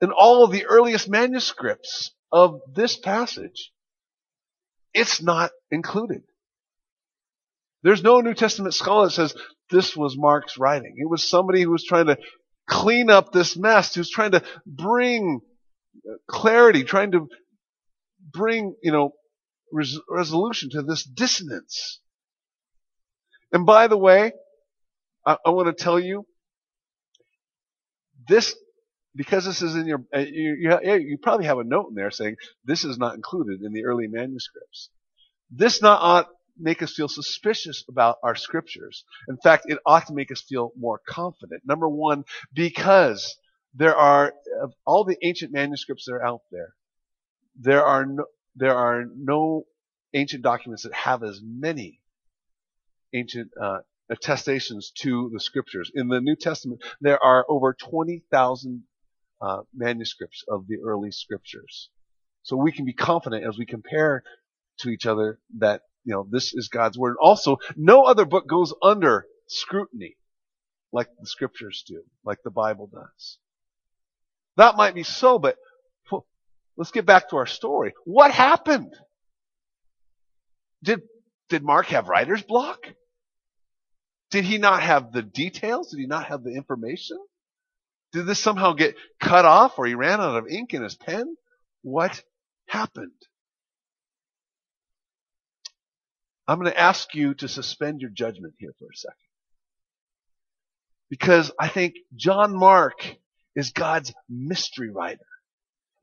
in 0.00 0.10
all 0.10 0.42
of 0.42 0.52
the 0.52 0.64
earliest 0.64 1.08
manuscripts 1.08 2.12
of 2.32 2.60
this 2.74 2.96
passage, 2.96 3.72
it's 4.94 5.20
not 5.22 5.50
included. 5.70 6.22
There's 7.82 8.02
no 8.02 8.20
New 8.20 8.34
Testament 8.34 8.74
scholar 8.74 9.06
that 9.06 9.12
says 9.12 9.34
this 9.70 9.94
was 9.94 10.16
Mark's 10.16 10.58
writing. 10.58 10.94
It 10.96 11.08
was 11.08 11.28
somebody 11.28 11.62
who 11.62 11.70
was 11.70 11.84
trying 11.84 12.06
to 12.06 12.16
clean 12.66 13.10
up 13.10 13.32
this 13.32 13.56
mess, 13.56 13.94
who's 13.94 14.10
trying 14.10 14.32
to 14.32 14.42
bring 14.66 15.40
clarity, 16.28 16.84
trying 16.84 17.12
to 17.12 17.28
bring, 18.32 18.74
you 18.82 18.92
know, 18.92 19.12
res- 19.72 20.00
resolution 20.10 20.70
to 20.70 20.82
this 20.82 21.04
dissonance. 21.04 22.00
And 23.52 23.66
by 23.66 23.88
the 23.88 23.96
way, 23.96 24.32
I, 25.24 25.36
I 25.46 25.50
want 25.50 25.76
to 25.76 25.84
tell 25.84 25.98
you, 25.98 26.26
this, 28.28 28.56
because 29.14 29.44
this 29.44 29.62
is 29.62 29.76
in 29.76 29.86
your, 29.86 30.02
uh, 30.14 30.18
you, 30.18 30.56
you, 30.58 30.94
you 30.94 31.18
probably 31.22 31.46
have 31.46 31.58
a 31.58 31.64
note 31.64 31.86
in 31.90 31.94
there 31.94 32.10
saying 32.10 32.36
this 32.64 32.84
is 32.84 32.98
not 32.98 33.14
included 33.14 33.62
in 33.62 33.72
the 33.72 33.84
early 33.84 34.08
manuscripts. 34.08 34.90
This 35.50 35.80
not 35.80 36.26
make 36.58 36.82
us 36.82 36.94
feel 36.94 37.08
suspicious 37.08 37.84
about 37.88 38.16
our 38.22 38.34
scriptures. 38.34 39.04
In 39.28 39.36
fact, 39.36 39.64
it 39.66 39.78
ought 39.84 40.06
to 40.06 40.14
make 40.14 40.30
us 40.30 40.40
feel 40.40 40.72
more 40.76 41.00
confident. 41.06 41.62
Number 41.66 41.88
one, 41.88 42.24
because 42.52 43.36
there 43.74 43.94
are, 43.94 44.32
of 44.62 44.72
all 44.86 45.04
the 45.04 45.18
ancient 45.22 45.52
manuscripts 45.52 46.06
that 46.06 46.14
are 46.14 46.24
out 46.24 46.42
there, 46.50 46.74
there 47.58 47.84
are 47.84 48.06
no, 48.06 48.24
there 48.54 48.74
are 48.76 49.04
no 49.14 49.64
ancient 50.14 50.42
documents 50.42 50.84
that 50.84 50.94
have 50.94 51.22
as 51.22 51.40
many 51.42 52.00
ancient 53.12 53.50
uh, 53.60 53.78
attestations 54.10 54.92
to 55.02 55.30
the 55.32 55.40
scriptures. 55.40 55.90
In 55.94 56.08
the 56.08 56.20
New 56.20 56.36
Testament, 56.36 56.82
there 57.00 57.22
are 57.22 57.44
over 57.48 57.74
20,000 57.74 58.82
uh, 59.40 59.58
manuscripts 59.74 60.44
of 60.48 60.66
the 60.68 60.78
early 60.84 61.10
scriptures. 61.10 61.90
So 62.42 62.56
we 62.56 62.72
can 62.72 62.84
be 62.84 62.92
confident 62.92 63.44
as 63.44 63.58
we 63.58 63.66
compare 63.66 64.22
to 64.78 64.88
each 64.88 65.06
other 65.06 65.38
that 65.58 65.82
you 66.06 66.14
know, 66.14 66.26
this 66.30 66.54
is 66.54 66.68
God's 66.68 66.96
word. 66.96 67.16
Also, 67.20 67.58
no 67.76 68.04
other 68.04 68.24
book 68.24 68.46
goes 68.48 68.72
under 68.80 69.26
scrutiny 69.48 70.16
like 70.92 71.08
the 71.20 71.26
scriptures 71.26 71.84
do, 71.86 72.02
like 72.24 72.38
the 72.44 72.50
Bible 72.50 72.86
does. 72.86 73.38
That 74.56 74.76
might 74.76 74.94
be 74.94 75.02
so, 75.02 75.38
but 75.38 75.56
let's 76.76 76.92
get 76.92 77.06
back 77.06 77.28
to 77.30 77.36
our 77.36 77.46
story. 77.46 77.92
What 78.04 78.30
happened? 78.30 78.94
Did, 80.84 81.02
did 81.48 81.64
Mark 81.64 81.86
have 81.86 82.08
writer's 82.08 82.42
block? 82.42 82.86
Did 84.30 84.44
he 84.44 84.58
not 84.58 84.82
have 84.82 85.12
the 85.12 85.22
details? 85.22 85.90
Did 85.90 85.98
he 85.98 86.06
not 86.06 86.26
have 86.26 86.44
the 86.44 86.54
information? 86.54 87.18
Did 88.12 88.26
this 88.26 88.38
somehow 88.38 88.74
get 88.74 88.94
cut 89.20 89.44
off 89.44 89.76
or 89.76 89.86
he 89.86 89.94
ran 89.94 90.20
out 90.20 90.36
of 90.36 90.46
ink 90.48 90.72
in 90.72 90.84
his 90.84 90.94
pen? 90.94 91.36
What 91.82 92.22
happened? 92.68 93.10
I'm 96.48 96.60
going 96.60 96.70
to 96.70 96.78
ask 96.78 97.14
you 97.14 97.34
to 97.34 97.48
suspend 97.48 98.00
your 98.00 98.10
judgment 98.10 98.54
here 98.58 98.72
for 98.78 98.86
a 98.86 98.96
second. 98.96 99.16
Because 101.10 101.52
I 101.58 101.68
think 101.68 101.94
John 102.14 102.56
Mark 102.56 103.16
is 103.54 103.70
God's 103.70 104.12
mystery 104.28 104.90
writer. 104.90 105.26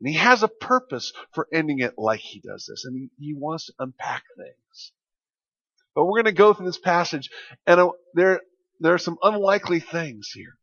And 0.00 0.08
he 0.08 0.16
has 0.16 0.42
a 0.42 0.48
purpose 0.48 1.12
for 1.32 1.46
ending 1.52 1.78
it 1.78 1.94
like 1.96 2.20
he 2.20 2.40
does 2.40 2.66
this. 2.68 2.84
And 2.84 3.10
he, 3.18 3.34
wants 3.34 3.66
to 3.66 3.74
unpack 3.78 4.24
things. 4.36 4.92
But 5.94 6.04
we're 6.04 6.22
going 6.22 6.24
to 6.24 6.32
go 6.32 6.52
through 6.52 6.66
this 6.66 6.78
passage 6.78 7.30
and 7.66 7.80
uh, 7.80 7.90
there, 8.14 8.40
there 8.80 8.94
are 8.94 8.98
some 8.98 9.18
unlikely 9.22 9.80
things 9.80 10.30
here. 10.34 10.58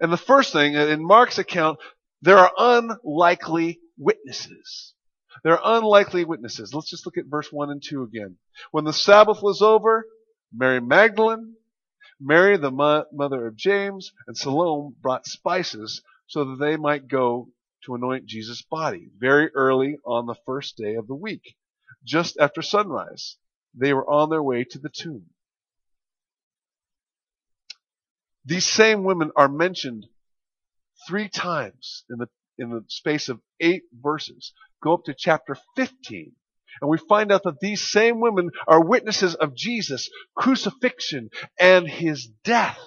And 0.00 0.12
the 0.12 0.18
first 0.18 0.52
thing, 0.52 0.74
in 0.74 1.04
Mark's 1.04 1.38
account, 1.38 1.78
there 2.22 2.38
are 2.38 2.52
unlikely 2.56 3.80
witnesses. 3.98 4.94
They're 5.42 5.58
unlikely 5.62 6.24
witnesses. 6.24 6.72
Let's 6.72 6.90
just 6.90 7.06
look 7.06 7.16
at 7.18 7.26
verse 7.26 7.52
1 7.52 7.70
and 7.70 7.82
2 7.82 8.02
again. 8.02 8.36
When 8.70 8.84
the 8.84 8.92
Sabbath 8.92 9.42
was 9.42 9.62
over, 9.62 10.06
Mary 10.52 10.80
Magdalene, 10.80 11.56
Mary 12.20 12.56
the 12.56 12.70
mo- 12.70 13.06
mother 13.12 13.46
of 13.46 13.56
James, 13.56 14.12
and 14.26 14.36
Salome 14.36 14.94
brought 15.00 15.26
spices 15.26 16.02
so 16.26 16.44
that 16.44 16.58
they 16.58 16.76
might 16.76 17.08
go 17.08 17.48
to 17.84 17.94
anoint 17.94 18.26
Jesus' 18.26 18.62
body 18.62 19.10
very 19.18 19.50
early 19.54 19.98
on 20.04 20.26
the 20.26 20.36
first 20.46 20.76
day 20.76 20.94
of 20.94 21.06
the 21.06 21.14
week, 21.14 21.56
just 22.04 22.38
after 22.38 22.62
sunrise. 22.62 23.36
They 23.74 23.92
were 23.92 24.08
on 24.08 24.30
their 24.30 24.42
way 24.42 24.64
to 24.64 24.78
the 24.78 24.88
tomb. 24.88 25.26
These 28.44 28.66
same 28.66 29.04
women 29.04 29.32
are 29.36 29.48
mentioned 29.48 30.06
three 31.06 31.28
times 31.28 32.04
in 32.08 32.18
the 32.18 32.28
in 32.58 32.70
the 32.70 32.84
space 32.88 33.28
of 33.28 33.40
eight 33.60 33.84
verses. 33.92 34.52
Go 34.82 34.94
up 34.94 35.04
to 35.04 35.14
chapter 35.16 35.56
15. 35.76 36.32
And 36.80 36.90
we 36.90 36.98
find 36.98 37.30
out 37.30 37.44
that 37.44 37.60
these 37.60 37.80
same 37.80 38.20
women 38.20 38.50
are 38.66 38.84
witnesses 38.84 39.34
of 39.34 39.54
Jesus' 39.54 40.10
crucifixion 40.34 41.30
and 41.58 41.88
his 41.88 42.26
death. 42.42 42.78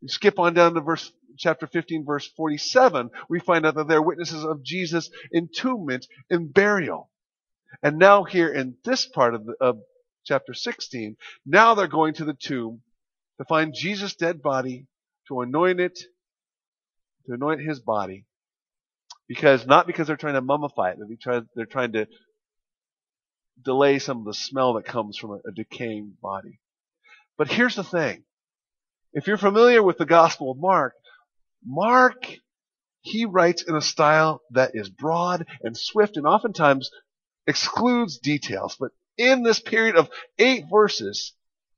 You 0.00 0.08
skip 0.08 0.38
on 0.38 0.54
down 0.54 0.74
to 0.74 0.80
verse 0.80 1.10
chapter 1.40 1.66
15 1.66 2.04
verse 2.04 2.28
47, 2.36 3.10
we 3.28 3.40
find 3.40 3.66
out 3.66 3.74
that 3.74 3.88
they're 3.88 4.02
witnesses 4.02 4.44
of 4.44 4.62
Jesus' 4.62 5.10
entombment 5.34 6.06
and 6.28 6.52
burial. 6.52 7.10
And 7.82 7.98
now 7.98 8.24
here 8.24 8.52
in 8.52 8.76
this 8.84 9.06
part 9.06 9.34
of, 9.34 9.46
the, 9.46 9.54
of 9.60 9.78
chapter 10.24 10.54
16, 10.54 11.16
now 11.46 11.74
they're 11.74 11.88
going 11.88 12.14
to 12.14 12.24
the 12.24 12.34
tomb 12.34 12.82
to 13.38 13.44
find 13.46 13.74
Jesus' 13.74 14.14
dead 14.14 14.42
body, 14.42 14.86
to 15.28 15.40
anoint 15.40 15.80
it, 15.80 15.98
to 17.26 17.32
anoint 17.32 17.62
his 17.62 17.80
body, 17.80 18.26
because 19.30 19.64
not 19.64 19.86
because 19.86 20.08
they're 20.08 20.16
trying 20.16 20.34
to 20.34 20.42
mummify 20.42 20.90
it, 20.90 20.98
but 20.98 21.08
because 21.08 21.44
they're 21.54 21.64
trying 21.64 21.92
to 21.92 22.08
delay 23.64 24.00
some 24.00 24.18
of 24.18 24.24
the 24.24 24.34
smell 24.34 24.74
that 24.74 24.84
comes 24.84 25.16
from 25.16 25.30
a, 25.30 25.34
a 25.48 25.52
decaying 25.54 26.14
body. 26.20 26.58
But 27.38 27.46
here's 27.46 27.76
the 27.76 27.84
thing. 27.84 28.24
If 29.12 29.28
you're 29.28 29.38
familiar 29.38 29.84
with 29.84 29.98
the 29.98 30.04
Gospel 30.04 30.50
of 30.50 30.58
Mark, 30.58 30.94
Mark 31.64 32.26
he 33.02 33.24
writes 33.24 33.62
in 33.62 33.76
a 33.76 33.80
style 33.80 34.42
that 34.50 34.72
is 34.74 34.88
broad 34.88 35.46
and 35.62 35.76
swift 35.76 36.16
and 36.16 36.26
oftentimes 36.26 36.90
excludes 37.46 38.18
details. 38.18 38.76
But 38.80 38.90
in 39.16 39.44
this 39.44 39.60
period 39.60 39.94
of 39.94 40.10
eight 40.40 40.64
verses, 40.68 41.34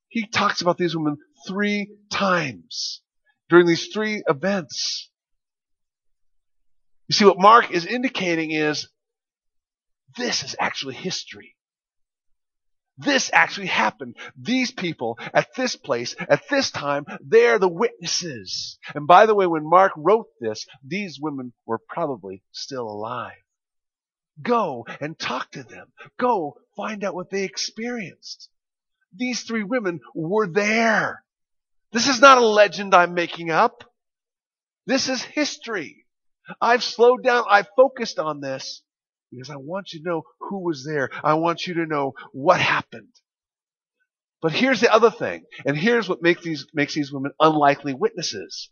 he 0.08 0.26
talks 0.26 0.62
about 0.62 0.78
these 0.78 0.96
women 0.96 1.18
three 1.46 1.90
times 2.10 3.02
during 3.50 3.66
these 3.66 3.88
three 3.88 4.22
events. 4.26 5.10
You 7.12 7.14
see, 7.14 7.24
what 7.26 7.38
Mark 7.38 7.70
is 7.70 7.84
indicating 7.84 8.52
is 8.52 8.88
this 10.16 10.42
is 10.44 10.56
actually 10.58 10.94
history. 10.94 11.54
This 12.96 13.28
actually 13.34 13.66
happened. 13.66 14.16
These 14.34 14.70
people 14.70 15.18
at 15.34 15.48
this 15.54 15.76
place, 15.76 16.16
at 16.18 16.48
this 16.48 16.70
time, 16.70 17.04
they're 17.20 17.58
the 17.58 17.68
witnesses. 17.68 18.78
And 18.94 19.06
by 19.06 19.26
the 19.26 19.34
way, 19.34 19.46
when 19.46 19.68
Mark 19.68 19.92
wrote 19.94 20.28
this, 20.40 20.64
these 20.82 21.18
women 21.20 21.52
were 21.66 21.80
probably 21.86 22.42
still 22.50 22.88
alive. 22.88 23.36
Go 24.40 24.86
and 24.98 25.18
talk 25.18 25.50
to 25.50 25.64
them. 25.64 25.88
Go 26.18 26.56
find 26.78 27.04
out 27.04 27.14
what 27.14 27.28
they 27.28 27.44
experienced. 27.44 28.48
These 29.14 29.42
three 29.42 29.64
women 29.64 30.00
were 30.14 30.46
there. 30.46 31.22
This 31.92 32.08
is 32.08 32.22
not 32.22 32.38
a 32.38 32.46
legend 32.46 32.94
I'm 32.94 33.12
making 33.12 33.50
up. 33.50 33.84
This 34.86 35.10
is 35.10 35.20
history. 35.20 36.01
I've 36.60 36.82
slowed 36.82 37.22
down. 37.22 37.44
I've 37.48 37.68
focused 37.76 38.18
on 38.18 38.40
this 38.40 38.82
because 39.30 39.50
I 39.50 39.56
want 39.56 39.92
you 39.92 40.02
to 40.02 40.08
know 40.08 40.22
who 40.40 40.64
was 40.64 40.84
there. 40.84 41.10
I 41.24 41.34
want 41.34 41.66
you 41.66 41.74
to 41.74 41.86
know 41.86 42.12
what 42.32 42.60
happened. 42.60 43.14
But 44.40 44.52
here's 44.52 44.80
the 44.80 44.92
other 44.92 45.10
thing, 45.10 45.44
and 45.64 45.76
here's 45.76 46.08
what 46.08 46.20
makes 46.20 46.42
these, 46.42 46.66
makes 46.74 46.94
these 46.94 47.12
women 47.12 47.30
unlikely 47.38 47.94
witnesses. 47.94 48.70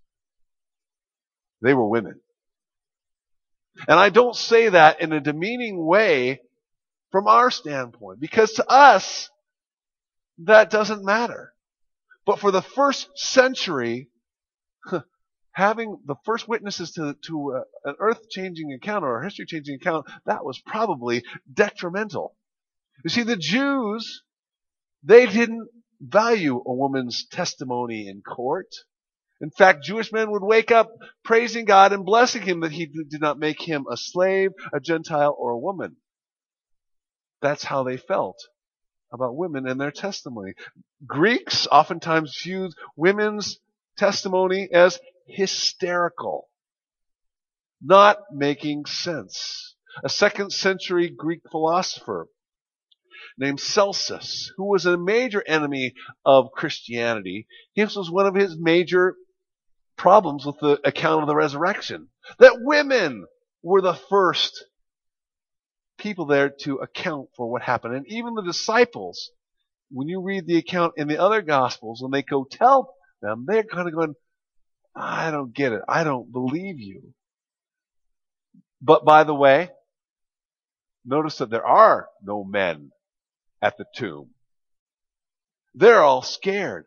They 1.62 1.74
were 1.74 1.88
women. 1.88 2.20
And 3.86 3.98
I 3.98 4.08
don't 4.08 4.34
say 4.34 4.70
that 4.70 5.00
in 5.00 5.12
a 5.12 5.20
demeaning 5.20 5.84
way 5.84 6.40
from 7.12 7.28
our 7.28 7.52
standpoint, 7.52 8.20
because 8.20 8.54
to 8.54 8.68
us, 8.68 9.30
that 10.38 10.70
doesn't 10.70 11.04
matter. 11.04 11.52
But 12.26 12.40
for 12.40 12.50
the 12.50 12.62
first 12.62 13.08
century, 13.16 14.08
having 15.52 15.98
the 16.06 16.16
first 16.24 16.48
witnesses 16.48 16.92
to, 16.92 17.16
to 17.26 17.56
uh, 17.56 17.90
an 17.90 17.96
earth 17.98 18.28
changing 18.30 18.72
account 18.72 19.04
or 19.04 19.20
a 19.20 19.24
history 19.24 19.46
changing 19.46 19.76
account, 19.76 20.06
that 20.26 20.44
was 20.44 20.60
probably 20.60 21.24
detrimental. 21.52 22.36
You 23.04 23.10
see, 23.10 23.22
the 23.22 23.36
Jews, 23.36 24.22
they 25.02 25.26
didn't 25.26 25.68
value 26.00 26.56
a 26.56 26.72
woman's 26.72 27.26
testimony 27.30 28.08
in 28.08 28.22
court. 28.22 28.68
In 29.40 29.50
fact, 29.50 29.84
Jewish 29.84 30.12
men 30.12 30.30
would 30.30 30.42
wake 30.42 30.70
up 30.70 30.90
praising 31.24 31.64
God 31.64 31.92
and 31.92 32.04
blessing 32.04 32.42
him 32.42 32.60
that 32.60 32.72
he 32.72 32.86
did 32.86 33.20
not 33.20 33.38
make 33.38 33.60
him 33.60 33.86
a 33.90 33.96
slave, 33.96 34.50
a 34.72 34.80
Gentile, 34.80 35.34
or 35.38 35.52
a 35.52 35.58
woman. 35.58 35.96
That's 37.40 37.64
how 37.64 37.84
they 37.84 37.96
felt 37.96 38.36
about 39.12 39.36
women 39.36 39.66
and 39.66 39.80
their 39.80 39.90
testimony. 39.90 40.52
Greeks 41.06 41.66
oftentimes 41.70 42.38
viewed 42.42 42.72
women's 42.96 43.58
testimony 43.96 44.68
as 44.72 44.98
hysterical, 45.30 46.48
not 47.82 48.18
making 48.32 48.86
sense. 48.86 49.76
A 50.04 50.08
second 50.08 50.52
century 50.52 51.08
Greek 51.08 51.40
philosopher 51.50 52.28
named 53.36 53.60
Celsus, 53.60 54.52
who 54.56 54.68
was 54.68 54.86
a 54.86 54.96
major 54.96 55.42
enemy 55.46 55.94
of 56.24 56.52
Christianity, 56.52 57.46
this 57.76 57.96
was 57.96 58.10
one 58.10 58.26
of 58.26 58.34
his 58.34 58.56
major 58.58 59.16
problems 59.96 60.46
with 60.46 60.58
the 60.60 60.80
account 60.84 61.22
of 61.22 61.28
the 61.28 61.34
resurrection. 61.34 62.08
That 62.38 62.58
women 62.60 63.26
were 63.62 63.82
the 63.82 63.94
first 63.94 64.64
people 65.98 66.26
there 66.26 66.50
to 66.62 66.76
account 66.76 67.28
for 67.36 67.50
what 67.50 67.62
happened. 67.62 67.94
And 67.94 68.06
even 68.08 68.34
the 68.34 68.42
disciples, 68.42 69.30
when 69.90 70.08
you 70.08 70.22
read 70.22 70.46
the 70.46 70.56
account 70.56 70.94
in 70.96 71.08
the 71.08 71.20
other 71.20 71.42
gospels, 71.42 72.00
when 72.00 72.10
they 72.10 72.22
go 72.22 72.46
tell 72.50 72.94
them, 73.20 73.44
they're 73.46 73.62
kind 73.62 73.88
of 73.88 73.94
going, 73.94 74.14
I 74.94 75.30
don't 75.30 75.54
get 75.54 75.72
it. 75.72 75.82
I 75.88 76.04
don't 76.04 76.30
believe 76.30 76.78
you. 76.78 77.14
But 78.82 79.04
by 79.04 79.24
the 79.24 79.34
way, 79.34 79.70
notice 81.04 81.38
that 81.38 81.50
there 81.50 81.66
are 81.66 82.08
no 82.22 82.44
men 82.44 82.90
at 83.62 83.76
the 83.76 83.84
tomb. 83.94 84.30
They're 85.74 86.02
all 86.02 86.22
scared. 86.22 86.86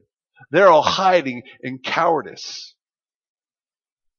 They're 0.51 0.69
all 0.69 0.81
hiding 0.81 1.43
in 1.61 1.79
cowardice. 1.79 2.75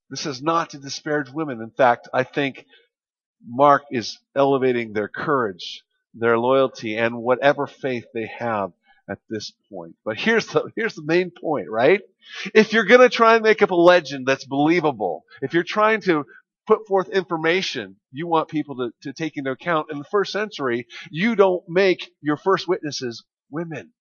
This 0.08 0.26
is 0.26 0.42
not 0.42 0.70
to 0.70 0.78
disparage 0.78 1.30
women. 1.30 1.60
In 1.60 1.70
fact, 1.70 2.08
I 2.12 2.24
think 2.24 2.64
Mark 3.46 3.82
is 3.90 4.18
elevating 4.34 4.92
their 4.92 5.08
courage, 5.08 5.82
their 6.14 6.38
loyalty, 6.38 6.96
and 6.96 7.18
whatever 7.18 7.66
faith 7.66 8.04
they 8.14 8.30
have 8.38 8.72
at 9.08 9.18
this 9.28 9.52
point. 9.70 9.94
But 10.04 10.18
here's 10.18 10.46
the, 10.46 10.70
here's 10.76 10.94
the 10.94 11.04
main 11.04 11.30
point, 11.30 11.68
right? 11.70 12.00
If 12.54 12.72
you're 12.72 12.84
gonna 12.84 13.08
try 13.08 13.34
and 13.34 13.42
make 13.42 13.62
up 13.62 13.70
a 13.70 13.74
legend 13.74 14.26
that's 14.26 14.46
believable, 14.46 15.24
if 15.42 15.54
you're 15.54 15.62
trying 15.62 16.00
to 16.02 16.24
put 16.66 16.86
forth 16.86 17.08
information 17.10 17.96
you 18.10 18.26
want 18.26 18.48
people 18.48 18.76
to, 18.76 18.90
to 19.02 19.12
take 19.12 19.36
into 19.36 19.50
account 19.50 19.88
in 19.90 19.98
the 19.98 20.04
first 20.04 20.32
century, 20.32 20.86
you 21.10 21.36
don't 21.36 21.62
make 21.68 22.10
your 22.22 22.36
first 22.36 22.66
witnesses 22.66 23.24
women. 23.50 23.92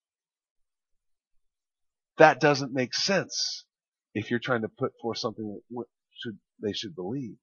That 2.18 2.40
doesn't 2.40 2.74
make 2.74 2.94
sense 2.94 3.66
if 4.14 4.30
you're 4.30 4.40
trying 4.40 4.62
to 4.62 4.70
put 4.70 4.94
forth 5.02 5.18
something 5.18 5.60
that 5.72 5.86
should, 6.12 6.38
they 6.62 6.74
should 6.74 6.96
believe. 6.96 7.36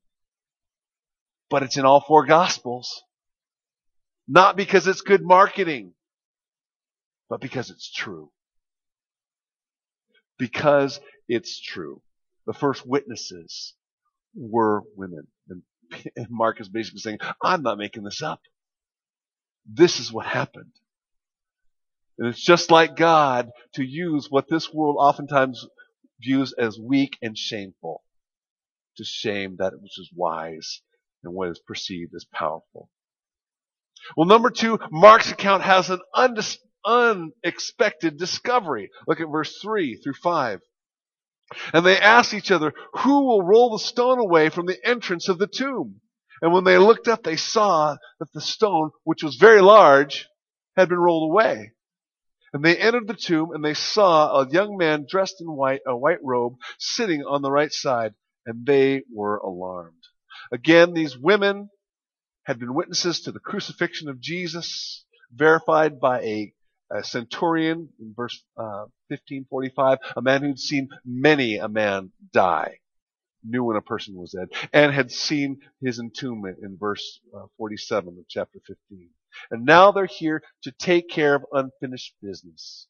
But 1.51 1.65
it's 1.65 1.77
in 1.77 1.85
all 1.85 2.01
four 2.01 2.25
gospels. 2.25 3.03
Not 4.29 4.57
because 4.57 4.87
it's 4.87 5.01
good 5.01 5.23
marketing 5.25 5.93
but 7.31 7.41
because 7.41 7.71
it's 7.71 7.91
true. 7.91 8.31
Because 10.39 11.01
it's 11.29 11.61
true. 11.61 12.03
The 12.47 12.53
first 12.53 12.87
witnesses 12.87 13.75
were 14.35 14.83
women. 14.97 15.29
And, 16.15 16.29
Mark 16.31 16.61
is 16.61 16.69
basically 16.69 17.01
saying, 17.01 17.19
I'm 17.43 17.63
not 17.65 17.77
making 17.77 18.05
this 18.05 18.23
up. 18.23 18.41
This 19.69 19.99
is 19.99 20.13
what 20.13 20.25
happened. 20.25 20.71
And 22.17 22.29
it's 22.29 22.45
just 22.45 22.71
like 22.71 22.95
God 22.95 23.51
to 23.75 23.83
use 23.83 24.29
what 24.31 24.49
this 24.49 24.73
world 24.73 24.99
oftentimes 25.01 25.67
views 26.21 26.55
as 26.57 26.79
weak 26.79 27.19
and 27.23 27.37
shameful 27.37 28.05
to 28.99 29.05
shame 29.05 29.57
that 29.59 29.73
which 29.81 29.99
is 29.99 30.11
wise 30.15 30.81
and 31.25 31.35
what 31.35 31.49
is 31.49 31.59
perceived 31.59 32.15
as 32.15 32.25
powerful. 32.33 32.89
Well, 34.17 34.29
number 34.29 34.51
two, 34.51 34.79
Mark's 34.93 35.33
account 35.33 35.65
has 35.65 35.91
an 35.91 36.01
undis- 36.15 36.59
unexpected 36.85 38.19
discovery. 38.19 38.91
Look 39.07 39.21
at 39.21 39.29
verse 39.31 39.59
3 39.61 39.97
through 39.97 40.15
5. 40.15 40.61
And 41.73 41.85
they 41.85 41.99
asked 41.99 42.35
each 42.35 42.51
other, 42.51 42.73
Who 42.99 43.27
will 43.27 43.43
roll 43.43 43.71
the 43.71 43.85
stone 43.85 44.19
away 44.19 44.51
from 44.51 44.67
the 44.67 44.79
entrance 44.87 45.29
of 45.29 45.39
the 45.39 45.49
tomb? 45.49 46.01
And 46.43 46.53
when 46.53 46.65
they 46.65 46.79
looked 46.79 47.09
up, 47.09 47.23
they 47.23 47.37
saw 47.37 47.97
that 48.19 48.33
the 48.33 48.41
stone, 48.41 48.91
which 49.05 49.23
was 49.23 49.37
very 49.37 49.61
large, 49.61 50.29
had 50.77 50.89
been 50.89 50.99
rolled 50.99 51.31
away. 51.31 51.73
And 52.53 52.65
they 52.65 52.77
entered 52.77 53.07
the 53.07 53.15
tomb, 53.15 53.51
and 53.53 53.65
they 53.65 53.75
saw 53.75 54.41
a 54.41 54.49
young 54.49 54.77
man 54.77 55.07
dressed 55.09 55.41
in 55.41 55.47
white, 55.47 55.83
a 55.87 55.97
white 55.97 56.19
robe, 56.23 56.55
sitting 56.79 57.23
on 57.23 57.43
the 57.43 57.51
right 57.51 57.73
side, 57.73 58.15
and 58.47 58.67
they 58.67 59.03
were 59.13 59.37
alarmed. 59.39 60.03
Again, 60.51 60.95
these 60.95 61.17
women 61.17 61.71
had 62.45 62.59
been 62.59 62.75
witnesses 62.75 63.21
to 63.21 63.33
the 63.33 63.39
crucifixion 63.39 64.09
of 64.09 64.21
Jesus, 64.21 65.05
verified 65.33 66.01
by 66.01 66.21
a 66.23 66.53
a 66.91 67.05
centurion 67.05 67.89
in 68.01 68.15
verse 68.17 68.43
uh, 68.57 68.87
1545, 69.09 69.99
a 70.17 70.23
man 70.23 70.43
who'd 70.43 70.59
seen 70.59 70.89
many 71.05 71.57
a 71.57 71.69
man 71.69 72.11
die, 72.33 72.79
knew 73.45 73.65
when 73.65 73.77
a 73.77 73.83
person 73.83 74.17
was 74.17 74.33
dead, 74.33 74.49
and 74.73 74.93
had 74.93 75.11
seen 75.11 75.61
his 75.83 75.99
entombment 76.01 76.59
in 76.63 76.77
verse 76.79 77.21
uh, 77.37 77.47
47 77.59 78.09
of 78.19 78.25
chapter 78.29 78.59
15. 78.67 79.09
And 79.51 79.65
now 79.65 79.93
they're 79.93 80.07
here 80.07 80.43
to 80.65 80.73
take 80.73 81.09
care 81.09 81.35
of 81.37 81.45
unfinished 81.53 82.15
business. 82.23 82.87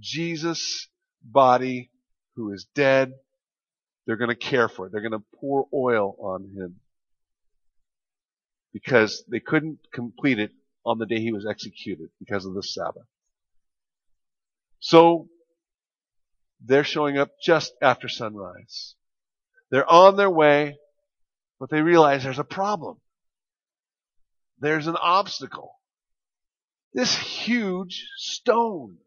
Jesus' 0.00 0.88
body, 1.22 1.90
who 2.36 2.52
is 2.52 2.66
dead, 2.74 3.12
they're 4.06 4.16
going 4.16 4.30
to 4.30 4.36
care 4.36 4.68
for 4.68 4.86
it. 4.86 4.92
They're 4.92 5.00
going 5.02 5.12
to 5.12 5.24
pour 5.40 5.66
oil 5.72 6.16
on 6.20 6.44
him 6.56 6.76
because 8.72 9.24
they 9.28 9.40
couldn't 9.40 9.78
complete 9.92 10.38
it 10.38 10.52
on 10.84 10.98
the 10.98 11.06
day 11.06 11.20
he 11.20 11.32
was 11.32 11.46
executed 11.46 12.08
because 12.18 12.44
of 12.44 12.54
the 12.54 12.62
Sabbath. 12.62 13.06
So 14.80 15.28
they're 16.64 16.84
showing 16.84 17.18
up 17.18 17.30
just 17.40 17.72
after 17.80 18.08
sunrise. 18.08 18.94
They're 19.70 19.90
on 19.90 20.16
their 20.16 20.30
way, 20.30 20.76
but 21.58 21.70
they 21.70 21.80
realize 21.80 22.22
there's 22.22 22.38
a 22.38 22.44
problem. 22.44 22.98
There's 24.58 24.86
an 24.86 24.96
obstacle. 24.96 25.72
This 26.94 27.16
huge 27.16 28.06
stone. 28.16 28.98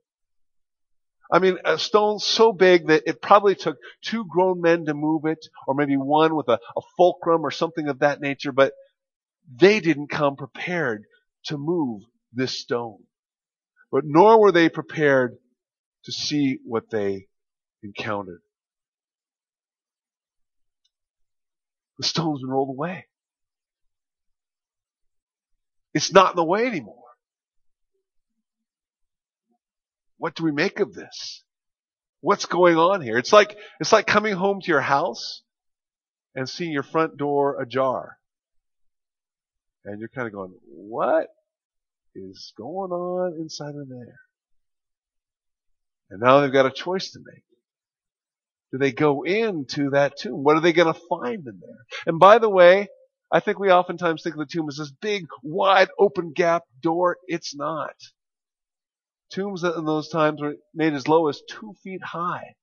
I 1.31 1.39
mean, 1.39 1.57
a 1.65 1.77
stone 1.77 2.19
so 2.19 2.51
big 2.51 2.87
that 2.87 3.03
it 3.05 3.21
probably 3.21 3.55
took 3.55 3.77
two 4.01 4.25
grown 4.25 4.61
men 4.61 4.85
to 4.85 4.93
move 4.93 5.25
it, 5.25 5.45
or 5.67 5.75
maybe 5.75 5.97
one 5.97 6.35
with 6.35 6.47
a, 6.49 6.59
a 6.77 6.81
fulcrum 6.97 7.45
or 7.45 7.51
something 7.51 7.87
of 7.87 7.99
that 7.99 8.21
nature, 8.21 8.51
but 8.51 8.73
they 9.59 9.79
didn't 9.79 10.07
come 10.07 10.35
prepared 10.35 11.05
to 11.45 11.57
move 11.57 12.03
this 12.33 12.59
stone. 12.59 12.99
But 13.91 14.03
nor 14.05 14.39
were 14.41 14.51
they 14.51 14.69
prepared 14.69 15.37
to 16.05 16.11
see 16.11 16.59
what 16.65 16.89
they 16.89 17.27
encountered. 17.83 18.41
The 21.97 22.05
stone's 22.05 22.41
been 22.41 22.49
rolled 22.49 22.69
away. 22.69 23.05
It's 25.93 26.11
not 26.11 26.31
in 26.31 26.35
the 26.35 26.43
way 26.43 26.65
anymore. 26.65 27.03
What 30.17 30.35
do 30.35 30.43
we 30.43 30.51
make 30.51 30.79
of 30.79 30.93
this? 30.93 31.43
What's 32.19 32.45
going 32.45 32.75
on 32.75 33.01
here? 33.01 33.17
It's 33.17 33.31
like, 33.31 33.55
it's 33.79 33.93
like 33.93 34.07
coming 34.07 34.33
home 34.33 34.59
to 34.59 34.67
your 34.67 34.81
house 34.81 35.41
and 36.33 36.49
seeing 36.49 36.71
your 36.71 36.83
front 36.83 37.17
door 37.17 37.61
ajar. 37.61 38.17
And 39.85 39.99
you're 39.99 40.09
kind 40.09 40.27
of 40.27 40.33
going, 40.33 40.53
what 40.65 41.27
is 42.15 42.53
going 42.57 42.91
on 42.91 43.39
inside 43.39 43.75
of 43.75 43.87
there? 43.87 44.19
And 46.09 46.19
now 46.19 46.41
they've 46.41 46.51
got 46.51 46.65
a 46.65 46.71
choice 46.71 47.11
to 47.11 47.19
make. 47.23 47.43
Do 48.71 48.79
they 48.79 48.91
go 48.91 49.23
into 49.23 49.91
that 49.91 50.17
tomb? 50.17 50.43
What 50.43 50.57
are 50.57 50.61
they 50.61 50.73
going 50.73 50.93
to 50.93 50.99
find 51.07 51.47
in 51.47 51.59
there? 51.61 51.85
And 52.07 52.19
by 52.19 52.39
the 52.39 52.49
way, 52.49 52.87
I 53.31 53.39
think 53.39 53.59
we 53.59 53.71
oftentimes 53.71 54.21
think 54.21 54.35
of 54.35 54.39
the 54.39 54.45
tomb 54.45 54.67
as 54.69 54.77
this 54.77 54.91
big, 54.91 55.27
wide 55.43 55.89
open 55.99 56.31
gap 56.33 56.63
door. 56.81 57.17
It's 57.27 57.55
not. 57.55 57.95
Tombs 59.31 59.63
in 59.63 59.85
those 59.85 60.09
times 60.09 60.41
were 60.41 60.55
made 60.73 60.93
as 60.93 61.07
low 61.07 61.27
as 61.27 61.41
two 61.49 61.73
feet 61.83 62.03
high. 62.03 62.55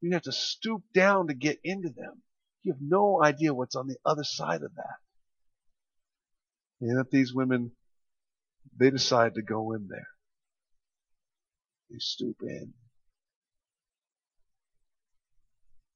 You'd 0.00 0.14
have 0.14 0.22
to 0.22 0.32
stoop 0.32 0.82
down 0.94 1.28
to 1.28 1.34
get 1.34 1.58
into 1.64 1.88
them. 1.88 2.22
You 2.62 2.72
have 2.72 2.82
no 2.82 3.22
idea 3.22 3.54
what's 3.54 3.76
on 3.76 3.86
the 3.86 3.96
other 4.04 4.24
side 4.24 4.62
of 4.62 4.74
that. 4.76 4.96
And 6.80 6.98
that 6.98 7.10
these 7.10 7.34
women, 7.34 7.72
they 8.78 8.90
decide 8.90 9.34
to 9.34 9.42
go 9.42 9.72
in 9.72 9.88
there. 9.88 10.08
They 11.90 11.98
stoop 11.98 12.36
in. 12.42 12.74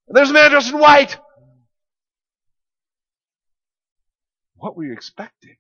And 0.09 0.17
there's 0.17 0.31
a 0.31 0.35
man 0.35 0.51
dressed 0.51 0.73
in 0.73 0.79
white. 0.79 1.17
What 4.57 4.77
were 4.77 4.85
you 4.85 4.93
expecting? 4.93 5.57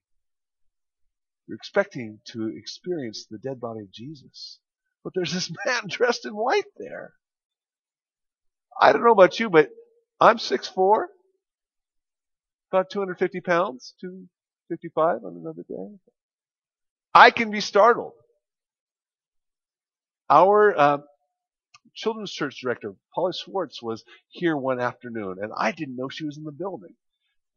You're 1.46 1.56
expecting 1.56 2.20
to 2.26 2.48
experience 2.56 3.26
the 3.30 3.38
dead 3.38 3.60
body 3.60 3.80
of 3.80 3.92
Jesus. 3.92 4.58
But 5.04 5.12
there's 5.14 5.32
this 5.32 5.50
man 5.66 5.82
dressed 5.88 6.26
in 6.26 6.34
white 6.34 6.64
there. 6.76 7.14
I 8.80 8.92
don't 8.92 9.04
know 9.04 9.12
about 9.12 9.38
you, 9.38 9.50
but 9.50 9.68
I'm 10.20 10.38
6'4", 10.38 11.04
about 12.70 12.90
250 12.90 13.40
pounds, 13.40 13.94
255 14.76 15.24
on 15.24 15.36
another 15.36 15.64
day. 15.68 15.98
I 17.14 17.30
can 17.30 17.50
be 17.50 17.60
startled. 17.60 18.12
Our 20.30 20.76
uh, 20.76 20.98
children's 21.94 22.32
church 22.32 22.60
director, 22.62 22.94
Polly 23.14 23.32
Schwartz, 23.32 23.82
was 23.82 24.04
here 24.28 24.56
one 24.56 24.80
afternoon, 24.80 25.36
and 25.40 25.52
I 25.56 25.72
didn't 25.72 25.96
know 25.96 26.08
she 26.08 26.24
was 26.24 26.38
in 26.38 26.44
the 26.44 26.52
building. 26.52 26.94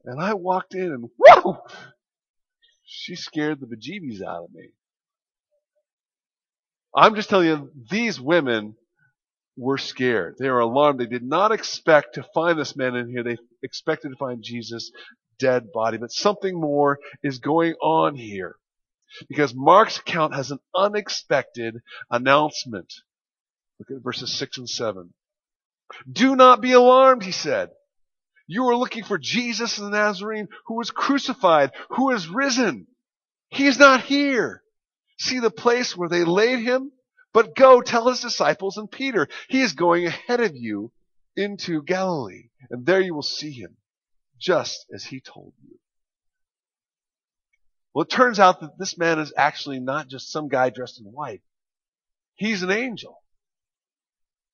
And 0.04 0.22
I 0.22 0.34
walked 0.34 0.76
in 0.76 0.92
and 0.92 1.10
whoa! 1.18 1.58
She 2.84 3.16
scared 3.16 3.60
the 3.60 3.66
bejeebies 3.66 4.22
out 4.22 4.44
of 4.44 4.54
me. 4.54 4.70
I'm 6.96 7.16
just 7.16 7.30
telling 7.30 7.48
you, 7.48 7.72
these 7.90 8.22
women 8.22 8.76
were 9.58 9.78
scared. 9.78 10.36
They 10.38 10.50
were 10.50 10.60
alarmed. 10.60 11.00
They 11.00 11.08
did 11.08 11.24
not 11.24 11.52
expect 11.52 12.16
to 12.16 12.26
find 12.34 12.60
this 12.60 12.76
man 12.76 12.96
in 12.96 13.10
here. 13.10 13.24
They 13.24 13.38
expected 13.64 14.10
to 14.10 14.18
find 14.18 14.44
Jesus' 14.44 14.92
dead 15.38 15.72
body. 15.72 15.98
But 15.98 16.12
something 16.12 16.60
more 16.60 17.00
is 17.24 17.40
going 17.40 17.74
on 17.82 18.16
here. 18.16 18.56
Because 19.30 19.54
Mark's 19.56 19.98
account 19.98 20.36
has 20.36 20.52
an 20.52 20.60
unexpected 20.76 21.82
announcement. 22.10 22.94
Look 23.80 23.92
at 23.92 24.04
verses 24.04 24.32
6 24.34 24.58
and 24.58 24.70
7. 24.70 25.14
Do 26.12 26.36
not 26.36 26.62
be 26.62 26.72
alarmed, 26.72 27.24
he 27.24 27.32
said. 27.32 27.70
You 28.48 28.68
are 28.70 28.76
looking 28.76 29.04
for 29.04 29.18
Jesus 29.18 29.78
the 29.78 29.90
Nazarene 29.90 30.48
who 30.68 30.76
was 30.76 30.92
crucified, 30.92 31.72
who 31.92 32.12
is 32.12 32.28
risen. 32.28 32.88
He 33.50 33.68
is 33.68 33.80
not 33.80 34.02
here. 34.02 34.62
See 35.18 35.40
the 35.40 35.52
place 35.52 35.96
where 35.96 36.10
they 36.10 36.24
laid 36.24 36.60
him? 36.60 36.92
But 37.34 37.56
go 37.56 37.82
tell 37.82 38.08
his 38.08 38.22
disciples 38.22 38.78
and 38.78 38.90
Peter, 38.90 39.28
he 39.50 39.62
is 39.62 39.74
going 39.74 40.06
ahead 40.06 40.42
of 40.42 40.56
you 40.56 40.92
into 41.36 41.84
Galilee, 41.84 42.50
and 42.70 42.86
there 42.86 43.02
you 43.02 43.14
will 43.14 43.22
see 43.22 43.52
him, 43.52 43.76
just 44.40 44.86
as 44.94 45.04
he 45.04 45.20
told 45.20 45.54
you. 45.64 45.78
Well, 47.94 48.04
it 48.04 48.10
turns 48.10 48.40
out 48.40 48.60
that 48.60 48.78
this 48.78 48.98
man 48.98 49.20
is 49.20 49.34
actually 49.38 49.80
not 49.80 50.10
just 50.10 50.32
some 50.32 50.50
guy 50.50 50.70
dressed 50.70 51.00
in 51.00 51.06
white. 51.06 51.42
He's 52.36 52.62
an 52.62 52.72
angel. 52.72 53.22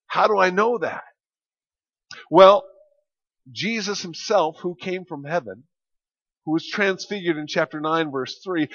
How 0.06 0.28
do 0.28 0.38
I 0.38 0.52
know 0.52 0.78
that? 0.78 1.04
Well, 2.30 2.66
Jesus 3.52 4.02
himself, 4.02 4.58
who 4.60 4.76
came 4.76 5.06
from 5.06 5.24
heaven, 5.24 5.64
who 6.46 6.52
was 6.52 6.68
transfigured 6.68 7.38
in 7.38 7.48
chapter 7.48 7.80
9 7.80 8.12
verse 8.12 8.40
3, 8.44 8.68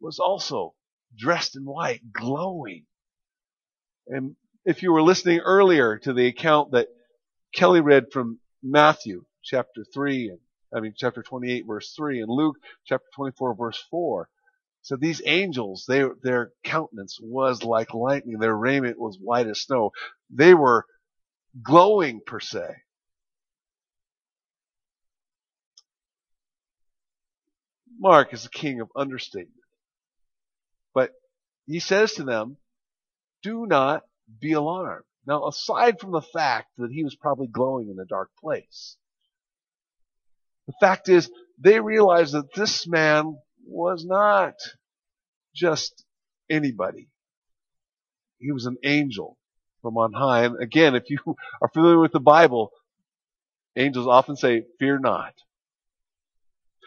was 0.00 0.18
also 0.18 0.74
dressed 1.16 1.56
in 1.56 1.64
white, 1.64 2.02
glowing. 2.12 2.84
And 4.06 4.36
if 4.64 4.82
you 4.82 4.92
were 4.92 5.02
listening 5.02 5.40
earlier 5.40 5.98
to 5.98 6.12
the 6.12 6.26
account 6.26 6.72
that 6.72 6.88
Kelly 7.54 7.80
read 7.80 8.06
from 8.12 8.40
Matthew 8.62 9.24
chapter 9.42 9.84
3 9.92 10.30
and 10.30 10.38
I 10.74 10.80
mean 10.80 10.94
chapter 10.96 11.22
28 11.22 11.66
verse 11.66 11.92
3 11.94 12.20
and 12.22 12.30
Luke 12.30 12.56
chapter 12.84 13.06
24 13.14 13.54
verse 13.54 13.84
4, 13.90 14.28
so 14.82 14.96
these 14.96 15.22
angels, 15.24 15.84
they, 15.86 16.04
their 16.24 16.52
countenance 16.64 17.18
was 17.22 17.62
like 17.62 17.94
lightning. 17.94 18.38
Their 18.38 18.56
raiment 18.56 18.98
was 18.98 19.16
white 19.16 19.46
as 19.46 19.60
snow. 19.60 19.92
They 20.28 20.54
were 20.54 20.86
glowing 21.62 22.20
per 22.26 22.40
se. 22.40 22.66
Mark 27.98 28.34
is 28.34 28.42
the 28.42 28.48
king 28.48 28.80
of 28.80 28.90
understatement. 28.96 29.54
But 30.92 31.12
he 31.66 31.78
says 31.78 32.14
to 32.14 32.24
them, 32.24 32.56
do 33.40 33.66
not 33.66 34.02
be 34.40 34.52
alarmed. 34.52 35.04
Now, 35.24 35.46
aside 35.46 36.00
from 36.00 36.10
the 36.10 36.20
fact 36.20 36.70
that 36.78 36.90
he 36.90 37.04
was 37.04 37.14
probably 37.14 37.46
glowing 37.46 37.88
in 37.88 38.00
a 38.00 38.04
dark 38.04 38.30
place, 38.40 38.96
the 40.66 40.74
fact 40.80 41.08
is 41.08 41.30
they 41.58 41.80
realized 41.80 42.34
that 42.34 42.54
this 42.54 42.86
man 42.86 43.38
was 43.66 44.04
not 44.04 44.54
just 45.54 46.04
anybody. 46.50 47.08
He 48.38 48.52
was 48.52 48.66
an 48.66 48.76
angel 48.84 49.38
from 49.82 49.96
on 49.96 50.12
high. 50.12 50.44
And 50.44 50.60
again, 50.60 50.94
if 50.94 51.10
you 51.10 51.18
are 51.60 51.68
familiar 51.68 51.98
with 51.98 52.12
the 52.12 52.20
Bible, 52.20 52.72
angels 53.76 54.06
often 54.06 54.36
say, 54.36 54.64
fear 54.78 54.98
not. 54.98 55.34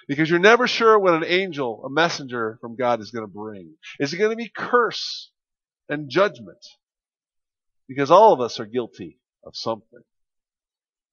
Because 0.07 0.29
you're 0.29 0.39
never 0.39 0.67
sure 0.67 0.99
what 0.99 1.15
an 1.15 1.23
angel, 1.25 1.83
a 1.85 1.89
messenger 1.89 2.57
from 2.61 2.75
God 2.75 3.01
is 3.01 3.11
going 3.11 3.25
to 3.25 3.31
bring. 3.31 3.73
Is 3.99 4.13
it 4.13 4.17
going 4.17 4.29
to 4.29 4.35
be 4.35 4.51
curse 4.55 5.31
and 5.89 6.09
judgment? 6.09 6.63
Because 7.87 8.11
all 8.11 8.33
of 8.33 8.41
us 8.41 8.59
are 8.59 8.65
guilty 8.65 9.19
of 9.43 9.55
something. 9.55 10.01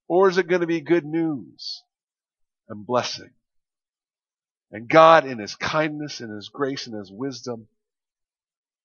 Or 0.09 0.29
is 0.29 0.37
it 0.37 0.49
going 0.49 0.61
to 0.61 0.67
be 0.67 0.81
good 0.81 1.07
news 1.07 1.83
and 2.73 2.85
blessing? 2.85 3.31
And 4.73 4.89
God 4.89 5.27
in 5.27 5.39
His 5.39 5.55
kindness 5.55 6.21
and 6.21 6.35
His 6.35 6.49
grace 6.49 6.89
and 6.89 6.99
His 6.99 7.13
wisdom, 7.13 7.69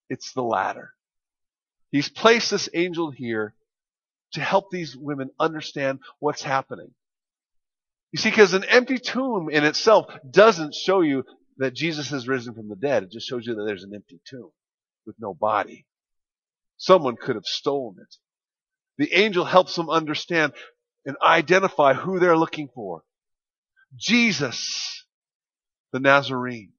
it's 0.10 0.34
the 0.34 0.44
latter. 0.44 0.92
He's 1.92 2.10
placed 2.10 2.52
this 2.52 2.70
angel 2.74 3.10
here 3.10 3.56
to 4.34 4.42
help 4.42 4.70
these 4.70 4.96
women 4.96 5.32
understand 5.40 6.00
what's 6.20 6.44
happening. 6.44 6.92
You 8.12 8.20
see, 8.20 8.30
because 8.30 8.54
an 8.54 8.66
empty 8.66 9.00
tomb 9.00 9.50
in 9.50 9.64
itself 9.64 10.08
doesn't 10.30 10.76
show 10.76 11.02
you 11.02 11.24
that 11.58 11.74
Jesus 11.74 12.10
has 12.10 12.28
risen 12.28 12.54
from 12.54 12.70
the 12.70 12.76
dead. 12.76 13.04
It 13.04 13.12
just 13.12 13.28
shows 13.28 13.46
you 13.46 13.56
that 13.56 13.64
there's 13.64 13.84
an 13.84 13.96
empty 13.96 14.20
tomb 14.30 14.52
with 15.06 15.16
no 15.20 15.34
body. 15.34 15.86
Someone 16.78 17.16
could 17.16 17.36
have 17.36 17.46
stolen 17.46 17.96
it. 18.00 18.16
The 18.98 19.14
angel 19.14 19.46
helps 19.46 19.76
them 19.76 19.90
understand 19.90 20.54
and 21.06 21.16
identify 21.22 21.94
who 21.94 22.20
they're 22.20 22.38
looking 22.38 22.70
for. 22.74 23.04
Jesus, 23.96 25.06
the 25.92 26.00
Nazarene, 26.00 26.74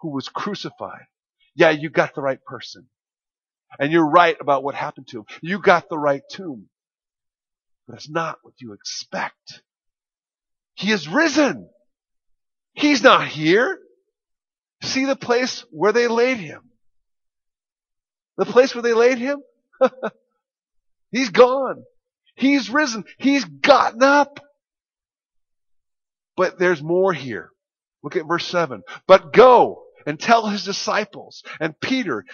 who 0.00 0.10
was 0.10 0.28
crucified. 0.28 1.06
Yeah, 1.54 1.70
you 1.70 1.90
got 1.90 2.14
the 2.14 2.22
right 2.22 2.42
person. 2.44 2.86
And 3.78 3.92
you're 3.92 4.08
right 4.08 4.36
about 4.40 4.62
what 4.62 4.74
happened 4.74 5.08
to 5.08 5.18
him. 5.18 5.26
You 5.42 5.60
got 5.60 5.88
the 5.88 5.98
right 5.98 6.22
tomb. 6.30 6.68
But 7.86 7.96
it's 7.96 8.08
not 8.08 8.38
what 8.42 8.54
you 8.58 8.72
expect. 8.72 9.62
He 10.74 10.92
is 10.92 11.08
risen. 11.08 11.68
He's 12.74 13.02
not 13.02 13.26
here. 13.26 13.78
See 14.82 15.06
the 15.06 15.16
place 15.16 15.64
where 15.70 15.92
they 15.92 16.06
laid 16.06 16.38
him. 16.38 16.62
The 18.36 18.44
place 18.44 18.74
where 18.74 18.82
they 18.82 18.94
laid 18.94 19.18
him? 19.18 19.42
He's 21.10 21.30
gone. 21.30 21.82
He's 22.36 22.70
risen. 22.70 23.04
He's 23.18 23.44
gotten 23.44 24.02
up. 24.02 24.38
But 26.38 26.56
there's 26.56 26.80
more 26.80 27.12
here. 27.12 27.50
Look 28.04 28.14
at 28.14 28.28
verse 28.28 28.46
7. 28.46 28.84
But 29.08 29.32
go 29.32 29.82
and 30.06 30.20
tell 30.20 30.46
his 30.46 30.64
disciples 30.64 31.42
and 31.58 31.78
Peter, 31.80 32.24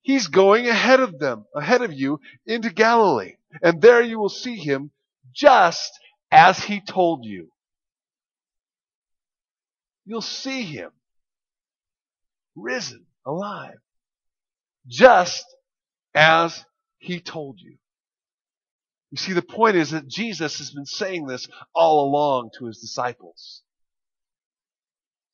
he's 0.00 0.28
going 0.28 0.66
ahead 0.66 1.00
of 1.00 1.18
them, 1.18 1.44
ahead 1.54 1.82
of 1.82 1.92
you 1.92 2.20
into 2.46 2.70
Galilee. 2.70 3.34
And 3.62 3.82
there 3.82 4.00
you 4.00 4.18
will 4.18 4.30
see 4.30 4.56
him 4.56 4.92
just 5.34 5.92
as 6.32 6.58
he 6.58 6.80
told 6.80 7.26
you. 7.26 7.50
You'll 10.06 10.22
see 10.22 10.62
him 10.62 10.90
risen, 12.56 13.04
alive, 13.26 13.78
just 14.86 15.44
as 16.14 16.64
he 16.96 17.20
told 17.20 17.60
you. 17.60 17.76
You 19.10 19.16
see, 19.18 19.32
the 19.32 19.42
point 19.42 19.76
is 19.76 19.90
that 19.90 20.06
Jesus 20.06 20.58
has 20.58 20.70
been 20.70 20.86
saying 20.86 21.26
this 21.26 21.48
all 21.74 22.08
along 22.08 22.50
to 22.58 22.66
his 22.66 22.78
disciples. 22.78 23.62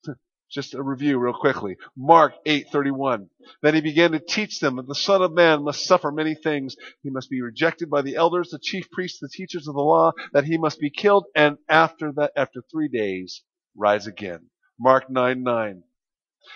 Just 0.50 0.74
a 0.74 0.82
review 0.82 1.18
real 1.18 1.34
quickly. 1.34 1.76
Mark 1.94 2.32
8:31. 2.46 3.28
Then 3.62 3.74
he 3.74 3.82
began 3.82 4.12
to 4.12 4.18
teach 4.20 4.60
them 4.60 4.76
that 4.76 4.88
the 4.88 4.94
Son 4.94 5.20
of 5.20 5.32
Man 5.32 5.62
must 5.62 5.84
suffer 5.84 6.10
many 6.10 6.34
things. 6.34 6.74
He 7.02 7.10
must 7.10 7.28
be 7.28 7.42
rejected 7.42 7.90
by 7.90 8.00
the 8.00 8.16
elders, 8.16 8.48
the 8.50 8.58
chief 8.58 8.90
priests, 8.90 9.20
the 9.20 9.28
teachers 9.28 9.68
of 9.68 9.74
the 9.74 9.82
law, 9.82 10.12
that 10.32 10.44
he 10.44 10.56
must 10.56 10.80
be 10.80 10.90
killed, 10.90 11.26
and 11.34 11.58
after 11.68 12.12
that, 12.12 12.32
after 12.34 12.62
three 12.70 12.88
days, 12.88 13.42
rise 13.76 14.06
again. 14.06 14.48
Mark 14.80 15.10
9:9. 15.10 15.82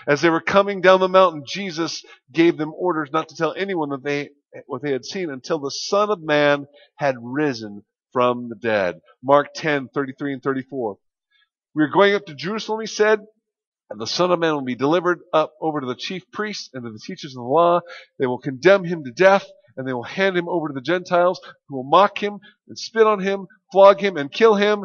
As 0.07 0.23
they 0.23 0.31
were 0.31 0.41
coming 0.41 0.81
down 0.81 1.01
the 1.01 1.09
mountain, 1.09 1.43
Jesus 1.47 2.05
gave 2.33 2.57
them 2.57 2.73
orders 2.75 3.11
not 3.13 3.29
to 3.29 3.37
tell 3.37 3.53
anyone 3.55 3.91
that 3.91 4.05
they 4.05 4.31
what 4.67 4.83
they 4.83 4.93
had 4.93 5.05
seen 5.05 5.31
until 5.31 5.59
the 5.59 5.71
Son 5.71 6.11
of 6.11 6.21
Man 6.23 6.67
had 6.97 7.17
risen 7.21 7.85
from 8.13 8.49
the 8.49 8.57
dead. 8.57 9.01
Mark 9.23 9.55
10:33 9.55 10.35
and 10.35 10.43
34. 10.43 10.99
We 11.75 11.85
are 11.85 11.89
going 11.89 12.15
up 12.15 12.27
to 12.27 12.35
Jerusalem, 12.35 12.81
he 12.81 12.87
said, 12.87 13.21
and 13.91 14.01
the 14.01 14.07
Son 14.07 14.31
of 14.31 14.39
Man 14.39 14.55
will 14.55 14.63
be 14.63 14.75
delivered 14.75 15.21
up 15.33 15.53
over 15.61 15.81
to 15.81 15.87
the 15.87 15.95
chief 15.95 16.31
priests 16.33 16.71
and 16.73 16.85
to 16.85 16.91
the 16.91 16.99
teachers 16.99 17.33
of 17.33 17.43
the 17.43 17.49
law. 17.49 17.81
They 18.19 18.27
will 18.27 18.39
condemn 18.39 18.85
him 18.85 19.05
to 19.05 19.13
death, 19.13 19.47
and 19.77 19.87
they 19.87 19.93
will 19.93 20.03
hand 20.03 20.37
him 20.37 20.49
over 20.49 20.69
to 20.69 20.75
the 20.75 20.81
Gentiles, 20.81 21.41
who 21.69 21.77
will 21.77 21.85
mock 21.85 22.21
him 22.21 22.41
and 22.69 22.79
spit 22.79 23.07
on 23.07 23.21
him, 23.21 23.47
flog 23.73 24.01
him 24.01 24.17
and 24.17 24.33
kill 24.33 24.55
him. 24.55 24.85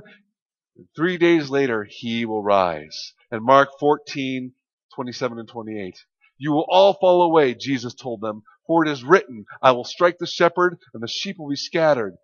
And 0.77 0.87
three 0.95 1.17
days 1.17 1.49
later, 1.49 1.87
he 1.89 2.25
will 2.25 2.43
rise. 2.43 3.13
And 3.31 3.43
Mark 3.43 3.69
14, 3.79 4.53
27 4.95 5.39
and 5.39 5.47
28. 5.47 5.95
You 6.37 6.51
will 6.51 6.65
all 6.67 6.93
fall 6.93 7.23
away, 7.23 7.53
Jesus 7.55 7.93
told 7.93 8.21
them, 8.21 8.43
for 8.67 8.85
it 8.85 8.91
is 8.91 9.03
written, 9.03 9.45
I 9.61 9.71
will 9.71 9.83
strike 9.83 10.17
the 10.17 10.27
shepherd, 10.27 10.77
and 10.93 11.01
the 11.01 11.07
sheep 11.07 11.37
will 11.39 11.49
be 11.49 11.55
scattered. 11.55 12.15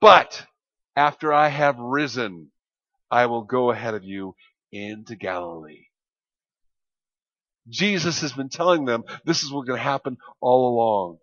But 0.00 0.46
after 0.96 1.32
I 1.32 1.48
have 1.48 1.78
risen, 1.78 2.50
I 3.10 3.26
will 3.26 3.42
go 3.42 3.70
ahead 3.70 3.94
of 3.94 4.04
you 4.04 4.34
into 4.72 5.16
Galilee. 5.16 5.86
Jesus 7.68 8.20
has 8.22 8.32
been 8.32 8.48
telling 8.48 8.84
them 8.84 9.04
this 9.24 9.42
is 9.42 9.52
what's 9.52 9.68
going 9.68 9.78
to 9.78 9.84
happen 9.84 10.16
all 10.40 10.68
along. 10.74 11.18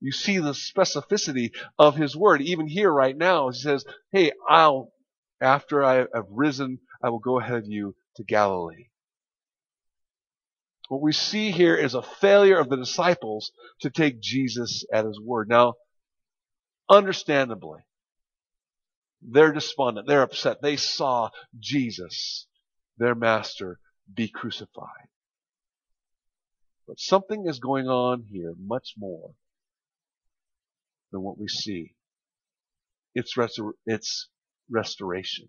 You 0.00 0.12
see 0.12 0.38
the 0.38 0.52
specificity 0.52 1.52
of 1.78 1.96
his 1.96 2.16
word. 2.16 2.42
Even 2.42 2.66
here 2.66 2.90
right 2.90 3.16
now, 3.16 3.50
he 3.50 3.58
says, 3.58 3.84
Hey, 4.10 4.32
I'll, 4.48 4.92
after 5.40 5.84
I 5.84 6.06
have 6.14 6.26
risen, 6.28 6.80
I 7.02 7.10
will 7.10 7.20
go 7.20 7.38
ahead 7.38 7.58
of 7.58 7.66
you 7.66 7.94
to 8.16 8.24
Galilee. 8.24 8.88
What 10.92 11.00
we 11.00 11.12
see 11.12 11.52
here 11.52 11.74
is 11.74 11.94
a 11.94 12.02
failure 12.02 12.58
of 12.58 12.68
the 12.68 12.76
disciples 12.76 13.50
to 13.80 13.88
take 13.88 14.20
Jesus 14.20 14.84
at 14.92 15.06
his 15.06 15.18
word. 15.18 15.48
Now, 15.48 15.76
understandably, 16.86 17.80
they're 19.22 19.54
despondent. 19.54 20.06
They're 20.06 20.20
upset. 20.20 20.60
They 20.60 20.76
saw 20.76 21.30
Jesus, 21.58 22.46
their 22.98 23.14
master, 23.14 23.78
be 24.12 24.28
crucified. 24.28 25.08
But 26.86 27.00
something 27.00 27.46
is 27.46 27.58
going 27.58 27.88
on 27.88 28.26
here 28.30 28.52
much 28.62 28.92
more 28.98 29.30
than 31.10 31.22
what 31.22 31.38
we 31.38 31.48
see. 31.48 31.94
It's, 33.14 33.34
restor- 33.38 33.78
it's 33.86 34.28
restoration. 34.70 35.48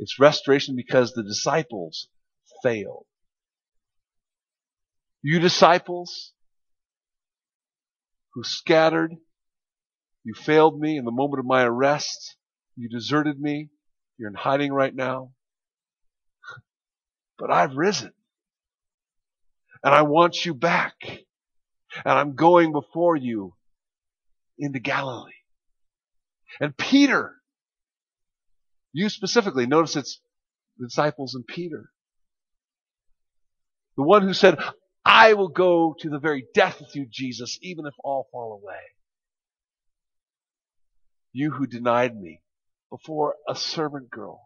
It's 0.00 0.18
restoration 0.18 0.74
because 0.74 1.12
the 1.12 1.22
disciples 1.22 2.08
failed. 2.64 3.06
You 5.22 5.38
disciples 5.38 6.32
who 8.34 8.42
scattered, 8.42 9.14
you 10.24 10.34
failed 10.34 10.78
me 10.78 10.96
in 10.96 11.04
the 11.04 11.10
moment 11.12 11.40
of 11.40 11.46
my 11.46 11.62
arrest. 11.62 12.36
You 12.76 12.88
deserted 12.88 13.40
me. 13.40 13.70
You're 14.18 14.28
in 14.28 14.34
hiding 14.34 14.72
right 14.72 14.94
now. 14.94 15.32
But 17.38 17.50
I've 17.50 17.74
risen. 17.74 18.12
And 19.82 19.92
I 19.92 20.02
want 20.02 20.44
you 20.44 20.54
back. 20.54 20.94
And 22.04 22.14
I'm 22.18 22.34
going 22.34 22.72
before 22.72 23.16
you 23.16 23.54
into 24.58 24.78
Galilee. 24.78 25.32
And 26.60 26.76
Peter, 26.76 27.34
you 28.92 29.08
specifically, 29.08 29.66
notice 29.66 29.96
it's 29.96 30.20
the 30.78 30.86
disciples 30.86 31.34
and 31.34 31.44
Peter. 31.46 31.90
The 33.96 34.04
one 34.04 34.22
who 34.22 34.34
said, 34.34 34.58
I 35.04 35.34
will 35.34 35.48
go 35.48 35.96
to 36.00 36.08
the 36.08 36.18
very 36.18 36.46
death 36.54 36.80
with 36.80 36.94
you, 36.94 37.06
Jesus, 37.10 37.58
even 37.60 37.86
if 37.86 37.94
all 38.04 38.28
fall 38.30 38.60
away. 38.62 38.80
You 41.32 41.50
who 41.50 41.66
denied 41.66 42.14
me 42.20 42.40
before 42.90 43.34
a 43.48 43.56
servant 43.56 44.10
girl. 44.10 44.40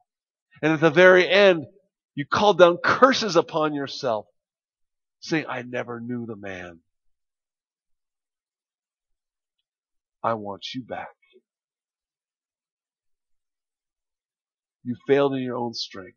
And 0.62 0.72
at 0.72 0.80
the 0.80 0.90
very 0.90 1.28
end, 1.28 1.66
you 2.14 2.24
called 2.24 2.58
down 2.58 2.78
curses 2.78 3.36
upon 3.36 3.74
yourself 3.74 4.26
saying, 5.20 5.46
I 5.48 5.62
never 5.62 6.00
knew 6.00 6.24
the 6.24 6.36
man. 6.36 6.80
I 10.22 10.34
want 10.34 10.64
you 10.74 10.82
back. 10.82 11.08
You 14.84 14.96
failed 15.06 15.34
in 15.34 15.42
your 15.42 15.56
own 15.56 15.74
strength, 15.74 16.16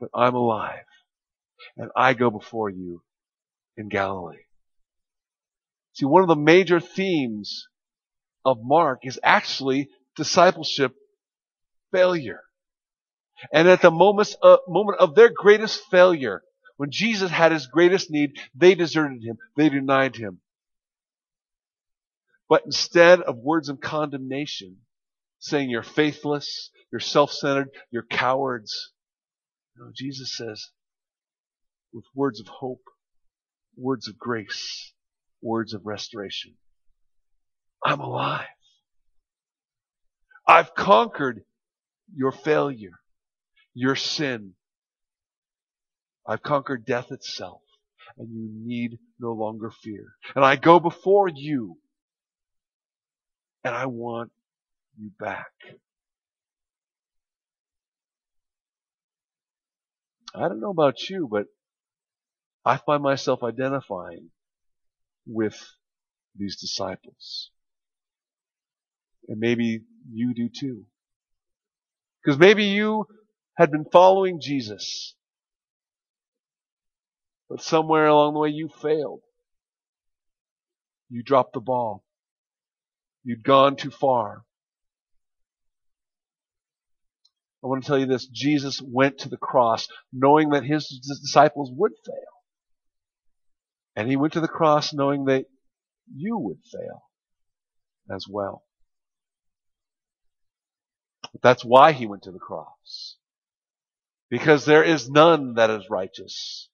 but 0.00 0.08
I'm 0.14 0.34
alive 0.34 0.87
and 1.76 1.90
I 1.96 2.14
go 2.14 2.30
before 2.30 2.70
you 2.70 3.02
in 3.76 3.88
Galilee. 3.88 4.44
See, 5.94 6.06
one 6.06 6.22
of 6.22 6.28
the 6.28 6.36
major 6.36 6.80
themes 6.80 7.66
of 8.44 8.58
Mark 8.62 9.00
is 9.02 9.18
actually 9.22 9.88
discipleship 10.16 10.94
failure. 11.92 12.42
And 13.52 13.68
at 13.68 13.82
the 13.82 13.90
moment 13.90 14.34
of, 14.42 14.60
moment 14.68 14.98
of 15.00 15.14
their 15.14 15.30
greatest 15.30 15.82
failure, 15.90 16.42
when 16.76 16.90
Jesus 16.90 17.30
had 17.30 17.52
his 17.52 17.66
greatest 17.66 18.10
need, 18.10 18.38
they 18.54 18.74
deserted 18.74 19.22
him. 19.22 19.38
They 19.56 19.68
denied 19.68 20.16
him. 20.16 20.40
But 22.48 22.62
instead 22.64 23.20
of 23.20 23.36
words 23.36 23.68
of 23.68 23.80
condemnation, 23.80 24.78
saying 25.38 25.70
you're 25.70 25.82
faithless, 25.82 26.70
you're 26.90 27.00
self-centered, 27.00 27.70
you're 27.90 28.06
cowards, 28.08 28.92
no, 29.76 29.90
Jesus 29.94 30.36
says, 30.36 30.70
with 31.92 32.04
words 32.14 32.40
of 32.40 32.48
hope, 32.48 32.82
words 33.76 34.08
of 34.08 34.18
grace, 34.18 34.92
words 35.42 35.74
of 35.74 35.82
restoration. 35.84 36.54
I'm 37.84 38.00
alive. 38.00 38.46
I've 40.46 40.74
conquered 40.74 41.42
your 42.14 42.32
failure, 42.32 43.00
your 43.74 43.94
sin, 43.94 44.54
I've 46.28 46.42
conquered 46.42 46.84
death 46.84 47.10
itself, 47.10 47.62
and 48.18 48.28
you 48.30 48.50
need 48.52 48.98
no 49.18 49.32
longer 49.32 49.70
fear. 49.70 50.12
And 50.36 50.44
I 50.44 50.56
go 50.56 50.78
before 50.78 51.28
you, 51.28 51.78
and 53.64 53.74
I 53.74 53.86
want 53.86 54.30
you 54.98 55.10
back. 55.18 55.52
I 60.34 60.48
don't 60.48 60.60
know 60.60 60.70
about 60.70 61.08
you, 61.08 61.26
but 61.30 61.46
I 62.64 62.76
find 62.76 63.02
myself 63.02 63.42
identifying 63.42 64.30
with 65.26 65.58
these 66.36 66.60
disciples. 66.60 67.50
And 69.28 69.38
maybe 69.38 69.82
you 70.12 70.34
do 70.34 70.48
too. 70.48 70.84
Because 72.22 72.38
maybe 72.38 72.64
you 72.64 73.06
had 73.56 73.70
been 73.70 73.84
following 73.84 74.40
Jesus 74.40 75.14
but 77.48 77.62
somewhere 77.62 78.06
along 78.06 78.34
the 78.34 78.40
way 78.40 78.50
you 78.50 78.68
failed. 78.68 79.22
You 81.08 81.22
dropped 81.22 81.54
the 81.54 81.60
ball. 81.60 82.04
You'd 83.24 83.42
gone 83.42 83.76
too 83.76 83.90
far. 83.90 84.44
I 87.64 87.66
want 87.66 87.82
to 87.82 87.88
tell 87.88 87.98
you 87.98 88.06
this. 88.06 88.26
Jesus 88.26 88.80
went 88.82 89.18
to 89.18 89.28
the 89.28 89.36
cross 89.36 89.88
knowing 90.12 90.50
that 90.50 90.64
his 90.64 90.86
disciples 91.22 91.70
would 91.74 91.92
fail. 92.04 92.37
And 93.98 94.08
he 94.08 94.14
went 94.14 94.34
to 94.34 94.40
the 94.40 94.46
cross 94.46 94.94
knowing 94.94 95.24
that 95.24 95.46
you 96.14 96.38
would 96.38 96.60
fail. 96.70 97.02
as 98.08 98.26
well. 98.26 98.62
That's 101.42 101.64
why 101.64 101.90
he 101.92 102.06
went 102.06 102.22
to 102.22 102.30
the 102.30 102.38
cross. 102.38 103.16
Because 104.30 104.64
there 104.64 104.84
is 104.84 105.10
none 105.10 105.54
that 105.54 105.68
is 105.68 105.90
righteous. 105.90 106.70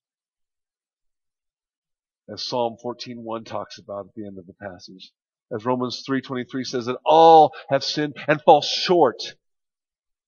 As 2.29 2.45
Psalm 2.45 2.77
14:1 2.85 3.47
talks 3.47 3.79
about 3.79 4.09
at 4.09 4.15
the 4.15 4.27
end 4.27 4.39
of 4.39 4.47
the 4.47 4.53
passage. 4.53 5.11
As 5.51 5.65
Romans 5.65 6.05
3:23 6.07 6.63
says 6.63 6.85
that 6.87 7.01
all 7.07 7.55
have 7.71 7.83
sinned 7.83 8.17
and 8.29 8.43
fall 8.43 8.61
short 8.61 9.35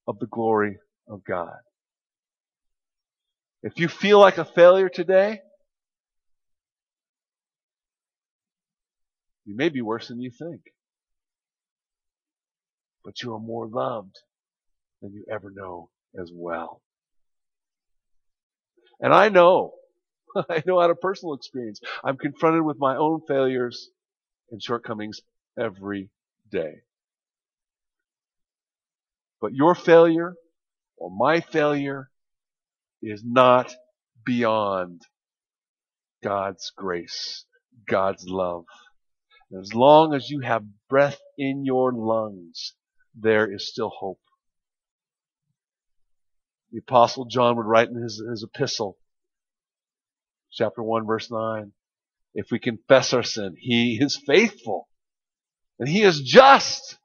of 0.08 0.18
the 0.18 0.26
glory 0.26 0.78
of 1.06 1.22
God. 1.24 1.60
If 3.62 3.78
you 3.78 3.86
feel 3.86 4.18
like 4.18 4.38
a 4.38 4.46
failure 4.46 4.88
today, 4.88 5.42
you 9.46 9.56
may 9.56 9.68
be 9.68 9.80
worse 9.80 10.08
than 10.08 10.20
you 10.20 10.30
think. 10.30 10.60
But 13.04 13.22
you 13.22 13.34
are 13.34 13.40
more 13.40 13.68
loved 13.68 14.16
than 15.00 15.12
you 15.12 15.24
ever 15.30 15.50
know 15.50 15.90
as 16.20 16.30
well. 16.34 16.82
And 19.00 19.14
I 19.14 19.28
know, 19.28 19.72
I 20.36 20.62
know 20.66 20.80
out 20.80 20.90
of 20.90 21.00
personal 21.00 21.34
experience, 21.34 21.80
I'm 22.04 22.16
confronted 22.16 22.62
with 22.62 22.78
my 22.78 22.96
own 22.96 23.20
failures 23.28 23.88
and 24.50 24.62
shortcomings 24.62 25.20
every 25.58 26.10
day. 26.50 26.82
But 29.40 29.54
your 29.54 29.74
failure 29.74 30.34
or 30.96 31.10
my 31.10 31.40
failure 31.40 32.10
is 33.02 33.22
not 33.24 33.72
beyond 34.24 35.02
God's 36.24 36.72
grace, 36.76 37.44
God's 37.86 38.24
love. 38.26 38.64
As 39.52 39.74
long 39.74 40.12
as 40.12 40.28
you 40.28 40.40
have 40.40 40.64
breath 40.88 41.20
in 41.38 41.64
your 41.64 41.92
lungs, 41.92 42.74
there 43.14 43.52
is 43.52 43.68
still 43.68 43.90
hope. 43.90 44.20
The 46.72 46.78
apostle 46.78 47.26
John 47.26 47.56
would 47.56 47.66
write 47.66 47.88
in 47.88 48.02
his, 48.02 48.22
his 48.28 48.42
epistle, 48.42 48.98
chapter 50.50 50.82
1 50.82 51.06
verse 51.06 51.30
9, 51.30 51.72
if 52.34 52.50
we 52.50 52.58
confess 52.58 53.12
our 53.12 53.22
sin, 53.22 53.54
he 53.56 53.98
is 54.00 54.20
faithful 54.26 54.88
and 55.78 55.88
he 55.88 56.02
is 56.02 56.20
just 56.20 56.98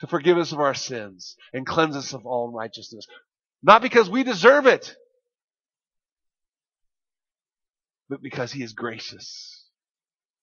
to 0.00 0.06
forgive 0.06 0.38
us 0.38 0.52
of 0.52 0.60
our 0.60 0.74
sins 0.74 1.36
and 1.52 1.66
cleanse 1.66 1.96
us 1.96 2.12
of 2.14 2.24
all 2.24 2.48
unrighteousness. 2.48 3.06
Not 3.62 3.82
because 3.82 4.08
we 4.08 4.22
deserve 4.22 4.66
it, 4.66 4.94
but 8.08 8.22
because 8.22 8.52
he 8.52 8.62
is 8.62 8.72
gracious 8.74 9.53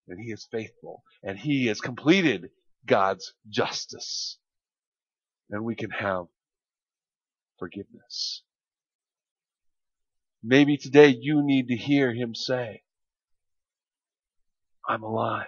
and 0.08 0.20
he 0.20 0.32
is 0.32 0.48
faithful 0.52 1.04
and 1.24 1.38
he 1.38 1.68
has 1.68 1.80
completed 1.80 2.50
God's 2.86 3.34
justice. 3.50 4.38
And 5.50 5.64
we 5.64 5.76
can 5.76 5.92
have 5.92 6.26
forgiveness. 7.60 8.44
Maybe 10.44 10.78
today 10.78 11.16
you 11.20 11.44
need 11.44 11.68
to 11.68 11.76
hear 11.76 12.14
him 12.14 12.34
say, 12.34 12.82
I'm 14.88 15.04
alive. 15.04 15.46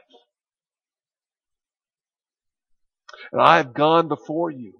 And 3.31 3.41
I've 3.41 3.73
gone 3.73 4.07
before 4.07 4.51
you 4.51 4.73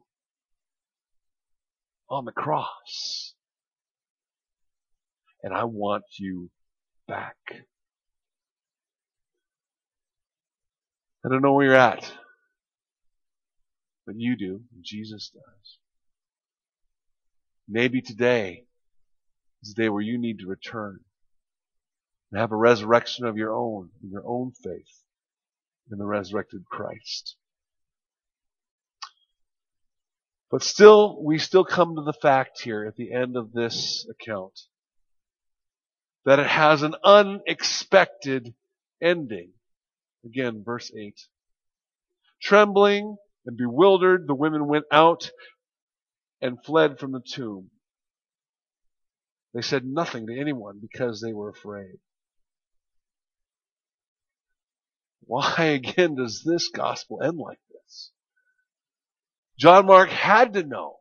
on 2.10 2.26
the 2.26 2.32
cross. 2.32 3.34
And 5.42 5.54
I 5.54 5.64
want 5.64 6.04
you 6.20 6.50
back. 7.08 7.36
I 11.26 11.30
don't 11.30 11.42
know 11.42 11.54
where 11.54 11.68
you're 11.68 11.76
at, 11.76 12.12
but 14.06 14.16
you 14.18 14.36
do, 14.36 14.62
and 14.74 14.84
Jesus 14.84 15.32
does. 15.34 15.78
Maybe 17.68 18.02
today 18.02 18.66
is 19.62 19.74
the 19.74 19.84
day 19.84 19.90
where 19.90 20.02
you 20.02 20.18
need 20.18 20.40
to 20.40 20.48
return 20.48 21.00
and 22.32 22.42
have 22.42 22.52
a 22.52 22.58
resurrection 22.58 23.26
of 23.26 23.38
your 23.38 23.54
own, 23.54 23.90
in 24.04 24.10
your 24.10 24.28
own 24.28 24.52
faith 24.52 25.04
in 25.92 25.98
the 25.98 26.06
resurrected 26.06 26.66
Christ. 26.66 27.36
But 30.52 30.64
still, 30.64 31.22
we 31.24 31.40
still 31.40 31.66
come 31.66 31.96
to 31.96 32.04
the 32.04 32.14
fact 32.14 32.62
here 32.62 32.86
at 32.86 32.96
the 32.96 33.12
end 33.12 33.38
of 33.38 33.54
this 33.54 34.08
account 34.10 34.60
that 36.26 36.40
it 36.40 36.48
has 36.48 36.84
an 36.84 36.96
unexpected 37.04 38.54
ending. 39.02 39.50
Again, 40.26 40.64
verse 40.64 40.92
8. 40.96 41.16
Trembling 42.42 43.18
and 43.46 43.58
bewildered, 43.58 44.28
the 44.28 44.36
women 44.36 44.68
went 44.68 44.86
out 44.92 45.32
and 46.42 46.64
fled 46.64 47.00
from 47.00 47.12
the 47.12 47.22
tomb. 47.22 47.70
They 49.54 49.62
said 49.62 49.86
nothing 49.86 50.28
to 50.28 50.40
anyone 50.40 50.80
because 50.82 51.22
they 51.22 51.34
were 51.34 51.50
afraid. 51.50 52.00
Why 55.26 55.56
again 55.64 56.16
does 56.16 56.44
this 56.44 56.70
gospel 56.70 57.22
end 57.22 57.38
like 57.38 57.60
this? 57.72 58.12
John 59.58 59.86
Mark 59.86 60.10
had 60.10 60.54
to 60.54 60.64
know 60.64 60.98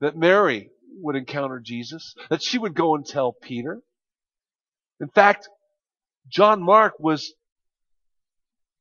that 0.00 0.16
Mary 0.16 0.70
would 1.00 1.16
encounter 1.16 1.60
Jesus, 1.60 2.14
that 2.28 2.42
she 2.42 2.58
would 2.58 2.74
go 2.74 2.94
and 2.94 3.06
tell 3.06 3.32
Peter. 3.32 3.80
In 5.00 5.08
fact, 5.08 5.48
John 6.28 6.62
Mark 6.62 6.94
was 6.98 7.32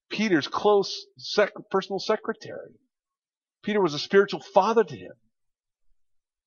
Peter's 0.10 0.48
close 0.48 1.06
sec- 1.18 1.54
personal 1.70 2.00
secretary. 2.00 2.76
Peter 3.64 3.82
was 3.82 3.94
a 3.94 4.00
spiritual 4.00 4.40
father 4.40 4.84
to 4.84 4.96
him. 4.96 5.14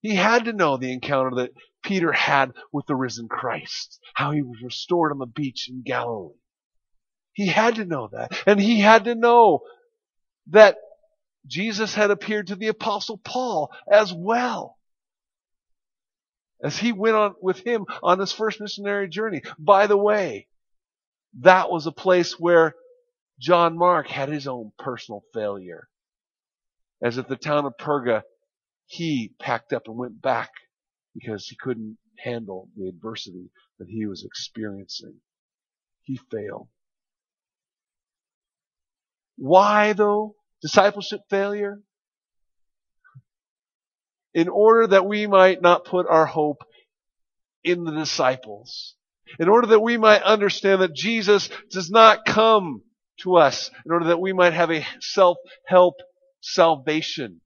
He 0.01 0.15
had 0.15 0.47
to 0.47 0.53
know 0.53 0.77
the 0.77 0.93
encounter 0.93 1.43
that 1.43 1.53
Peter 1.83 2.13
had 2.13 2.53
with 2.73 2.87
the 2.87 2.97
risen 2.97 3.29
Christ, 3.29 4.01
how 4.15 4.31
he 4.31 4.43
was 4.43 4.63
restored 4.63 5.13
on 5.13 5.19
the 5.19 5.27
beach 5.27 5.69
in 5.69 5.83
Galilee. 5.83 6.35
He 7.33 7.47
had 7.47 7.77
to 7.77 7.85
know 7.85 8.09
that. 8.13 8.33
And 8.47 8.61
he 8.61 8.81
had 8.81 9.05
to 9.05 9.15
know 9.15 9.61
that 10.49 10.77
Jesus 11.47 11.95
had 11.95 12.11
appeared 12.11 12.49
to 12.49 12.57
the 12.57 12.69
apostle 12.69 13.19
Paul 13.19 13.71
as 13.91 14.13
well 14.13 14.79
as 16.63 16.77
he 16.77 16.93
went 16.93 17.17
on 17.17 17.35
with 17.41 17.61
him 17.61 17.87
on 18.03 18.19
his 18.19 18.33
first 18.33 18.61
missionary 18.61 19.09
journey. 19.09 19.43
By 19.59 19.87
the 19.87 19.97
way, 19.97 20.49
that 21.41 21.71
was 21.71 21.87
a 21.87 21.93
place 21.93 22.39
where 22.39 22.75
John 23.41 23.77
Mark 23.77 24.09
had 24.09 24.29
his 24.29 24.47
own 24.47 24.73
personal 24.79 25.23
failure. 25.33 25.89
As 27.03 27.19
at 27.19 27.29
the 27.29 27.37
town 27.37 27.65
of 27.65 27.77
Perga, 27.79 28.23
he 28.87 29.33
packed 29.39 29.73
up 29.73 29.83
and 29.87 29.97
went 29.97 30.21
back 30.21 30.51
because 31.15 31.47
he 31.47 31.57
couldn't 31.57 31.97
handle 32.19 32.69
the 32.77 32.89
adversity 32.89 33.51
that 33.79 33.89
he 33.89 34.07
was 34.07 34.25
experiencing. 34.25 35.21
He 36.03 36.21
failed. 36.31 36.69
Why 39.37 39.95
though? 39.95 40.35
Discipleship 40.61 41.21
failure? 41.31 41.81
in 44.35 44.49
order 44.49 44.87
that 44.89 45.07
we 45.07 45.27
might 45.27 45.61
not 45.61 45.85
put 45.85 46.07
our 46.09 46.27
hope 46.27 46.63
in 47.65 47.85
the 47.85 47.93
disciples. 47.93 48.95
In 49.39 49.49
order 49.49 49.69
that 49.69 49.81
we 49.81 49.97
might 49.97 50.23
understand 50.23 50.83
that 50.83 50.95
Jesus 50.95 51.49
does 51.71 51.91
not 51.91 52.25
come 52.25 52.83
to 53.23 53.37
us 53.37 53.71
in 53.85 53.93
order 53.93 54.07
that 54.07 54.21
we 54.21 54.33
might 54.33 54.53
have 54.53 54.71
a 54.71 54.87
self-help 55.01 55.95
salvation. 56.41 57.41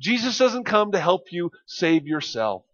Jesus 0.00 0.38
doesn't 0.38 0.64
come 0.64 0.92
to 0.92 1.00
help 1.00 1.24
you 1.30 1.50
save 1.66 2.06
yourself. 2.06 2.64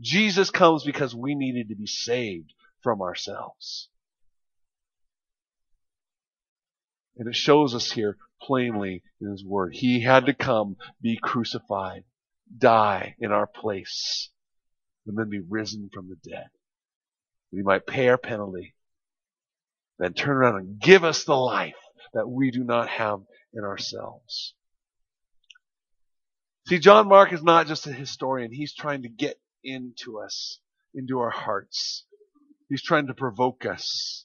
Jesus 0.00 0.50
comes 0.50 0.84
because 0.84 1.14
we 1.14 1.34
needed 1.34 1.68
to 1.68 1.76
be 1.76 1.86
saved 1.86 2.52
from 2.82 3.02
ourselves. 3.02 3.88
And 7.16 7.28
it 7.28 7.34
shows 7.34 7.74
us 7.74 7.90
here 7.90 8.16
plainly 8.42 9.02
in 9.20 9.30
His 9.30 9.44
Word. 9.44 9.74
He 9.74 10.02
had 10.02 10.26
to 10.26 10.34
come, 10.34 10.76
be 11.00 11.18
crucified, 11.20 12.04
die 12.56 13.16
in 13.18 13.32
our 13.32 13.46
place, 13.46 14.30
and 15.06 15.16
then 15.18 15.30
be 15.30 15.40
risen 15.40 15.88
from 15.92 16.08
the 16.08 16.30
dead. 16.30 16.48
That 17.50 17.56
He 17.56 17.62
might 17.62 17.86
pay 17.86 18.08
our 18.08 18.18
penalty, 18.18 18.74
then 19.98 20.12
turn 20.12 20.36
around 20.36 20.56
and 20.56 20.80
give 20.80 21.04
us 21.04 21.24
the 21.24 21.34
life 21.34 21.74
that 22.14 22.28
we 22.28 22.50
do 22.50 22.64
not 22.64 22.88
have 22.88 23.20
in 23.52 23.64
ourselves. 23.64 24.54
See, 26.66 26.78
John 26.78 27.08
Mark 27.08 27.32
is 27.32 27.42
not 27.42 27.68
just 27.68 27.86
a 27.86 27.92
historian. 27.92 28.52
He's 28.52 28.74
trying 28.74 29.02
to 29.02 29.08
get 29.08 29.38
into 29.62 30.20
us, 30.20 30.60
into 30.94 31.20
our 31.20 31.30
hearts. 31.30 32.04
He's 32.68 32.82
trying 32.82 33.06
to 33.06 33.14
provoke 33.14 33.64
us. 33.64 34.24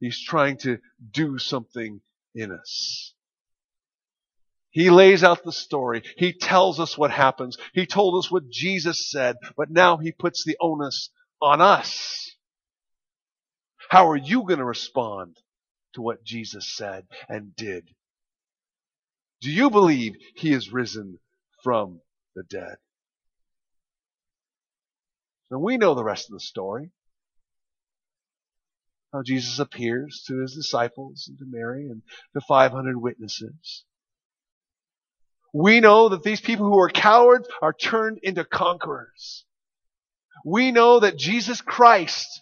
He's 0.00 0.22
trying 0.22 0.56
to 0.58 0.78
do 1.10 1.38
something 1.38 2.00
in 2.34 2.50
us. 2.52 3.14
He 4.70 4.88
lays 4.88 5.22
out 5.22 5.42
the 5.44 5.52
story. 5.52 6.02
He 6.16 6.32
tells 6.32 6.80
us 6.80 6.96
what 6.96 7.10
happens. 7.10 7.58
He 7.74 7.86
told 7.86 8.24
us 8.24 8.30
what 8.30 8.48
Jesus 8.48 9.10
said, 9.10 9.36
but 9.56 9.70
now 9.70 9.98
he 9.98 10.12
puts 10.12 10.44
the 10.44 10.56
onus 10.60 11.10
on 11.42 11.60
us. 11.60 12.30
How 13.90 14.08
are 14.08 14.16
you 14.16 14.42
going 14.42 14.60
to 14.60 14.64
respond 14.64 15.36
to 15.94 16.00
what 16.00 16.22
Jesus 16.22 16.72
said 16.76 17.08
and 17.28 17.56
did? 17.56 17.88
Do 19.40 19.50
you 19.50 19.68
believe 19.68 20.14
he 20.36 20.52
is 20.52 20.72
risen 20.72 21.18
from 21.64 22.00
the 22.36 22.44
dead? 22.44 22.76
And 25.50 25.60
we 25.60 25.76
know 25.76 25.96
the 25.96 26.04
rest 26.04 26.28
of 26.30 26.34
the 26.34 26.40
story. 26.40 26.92
How 29.12 29.24
Jesus 29.24 29.58
appears 29.58 30.22
to 30.28 30.40
his 30.40 30.54
disciples 30.54 31.26
and 31.28 31.36
to 31.38 31.44
Mary 31.44 31.88
and 31.88 32.02
to 32.34 32.40
500 32.40 32.96
witnesses. 32.96 33.84
We 35.52 35.80
know 35.80 36.10
that 36.10 36.22
these 36.22 36.40
people 36.40 36.66
who 36.66 36.78
are 36.78 36.90
cowards 36.90 37.48
are 37.60 37.72
turned 37.72 38.20
into 38.22 38.44
conquerors. 38.44 39.44
We 40.44 40.70
know 40.70 41.00
that 41.00 41.18
Jesus 41.18 41.60
Christ 41.60 42.40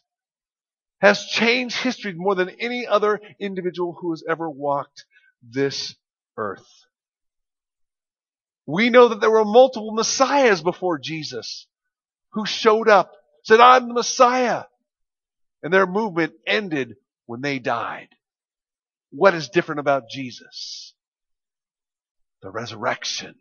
has 1.00 1.24
changed 1.24 1.76
history 1.76 2.12
more 2.14 2.34
than 2.34 2.50
any 2.60 2.86
other 2.86 3.20
individual 3.40 3.96
who 4.00 4.10
has 4.10 4.24
ever 4.28 4.48
walked 4.50 5.04
this 5.42 5.94
earth. 6.36 6.66
We 8.66 8.90
know 8.90 9.08
that 9.08 9.20
there 9.20 9.30
were 9.30 9.44
multiple 9.44 9.92
messiahs 9.94 10.62
before 10.62 10.98
Jesus 10.98 11.66
who 12.32 12.44
showed 12.44 12.88
up, 12.88 13.12
said, 13.44 13.60
I'm 13.60 13.88
the 13.88 13.94
Messiah. 13.94 14.64
And 15.62 15.72
their 15.72 15.86
movement 15.86 16.34
ended 16.46 16.96
when 17.26 17.40
they 17.40 17.58
died. 17.58 18.08
What 19.10 19.34
is 19.34 19.48
different 19.48 19.80
about 19.80 20.10
Jesus? 20.10 20.94
The 22.42 22.50
resurrection. 22.50 23.34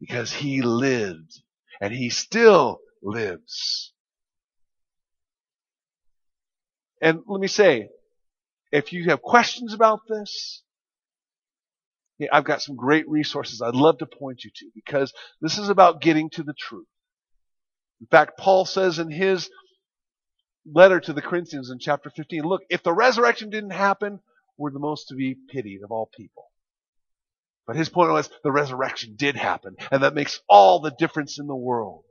Because 0.00 0.32
he 0.32 0.62
lived 0.62 1.40
and 1.80 1.92
he 1.92 2.10
still 2.10 2.78
lives. 3.02 3.92
And 7.06 7.20
let 7.28 7.40
me 7.40 7.46
say, 7.46 7.88
if 8.72 8.92
you 8.92 9.04
have 9.10 9.22
questions 9.22 9.72
about 9.72 10.00
this, 10.08 10.64
I've 12.32 12.42
got 12.42 12.62
some 12.62 12.74
great 12.74 13.08
resources 13.08 13.62
I'd 13.62 13.76
love 13.76 13.98
to 13.98 14.06
point 14.06 14.42
you 14.42 14.50
to 14.52 14.70
because 14.74 15.12
this 15.40 15.56
is 15.56 15.68
about 15.68 16.00
getting 16.00 16.30
to 16.30 16.42
the 16.42 16.54
truth. 16.58 16.88
In 18.00 18.08
fact, 18.08 18.36
Paul 18.36 18.64
says 18.64 18.98
in 18.98 19.08
his 19.08 19.48
letter 20.68 20.98
to 20.98 21.12
the 21.12 21.22
Corinthians 21.22 21.70
in 21.70 21.78
chapter 21.78 22.10
15, 22.10 22.42
look, 22.42 22.62
if 22.70 22.82
the 22.82 22.92
resurrection 22.92 23.50
didn't 23.50 23.70
happen, 23.70 24.18
we're 24.58 24.72
the 24.72 24.80
most 24.80 25.06
to 25.10 25.14
be 25.14 25.36
pitied 25.52 25.84
of 25.84 25.92
all 25.92 26.10
people. 26.12 26.50
But 27.68 27.76
his 27.76 27.88
point 27.88 28.10
was 28.10 28.28
the 28.42 28.50
resurrection 28.50 29.14
did 29.16 29.36
happen, 29.36 29.76
and 29.92 30.02
that 30.02 30.16
makes 30.16 30.40
all 30.48 30.80
the 30.80 30.90
difference 30.98 31.38
in 31.38 31.46
the 31.46 31.54
world. 31.54 32.02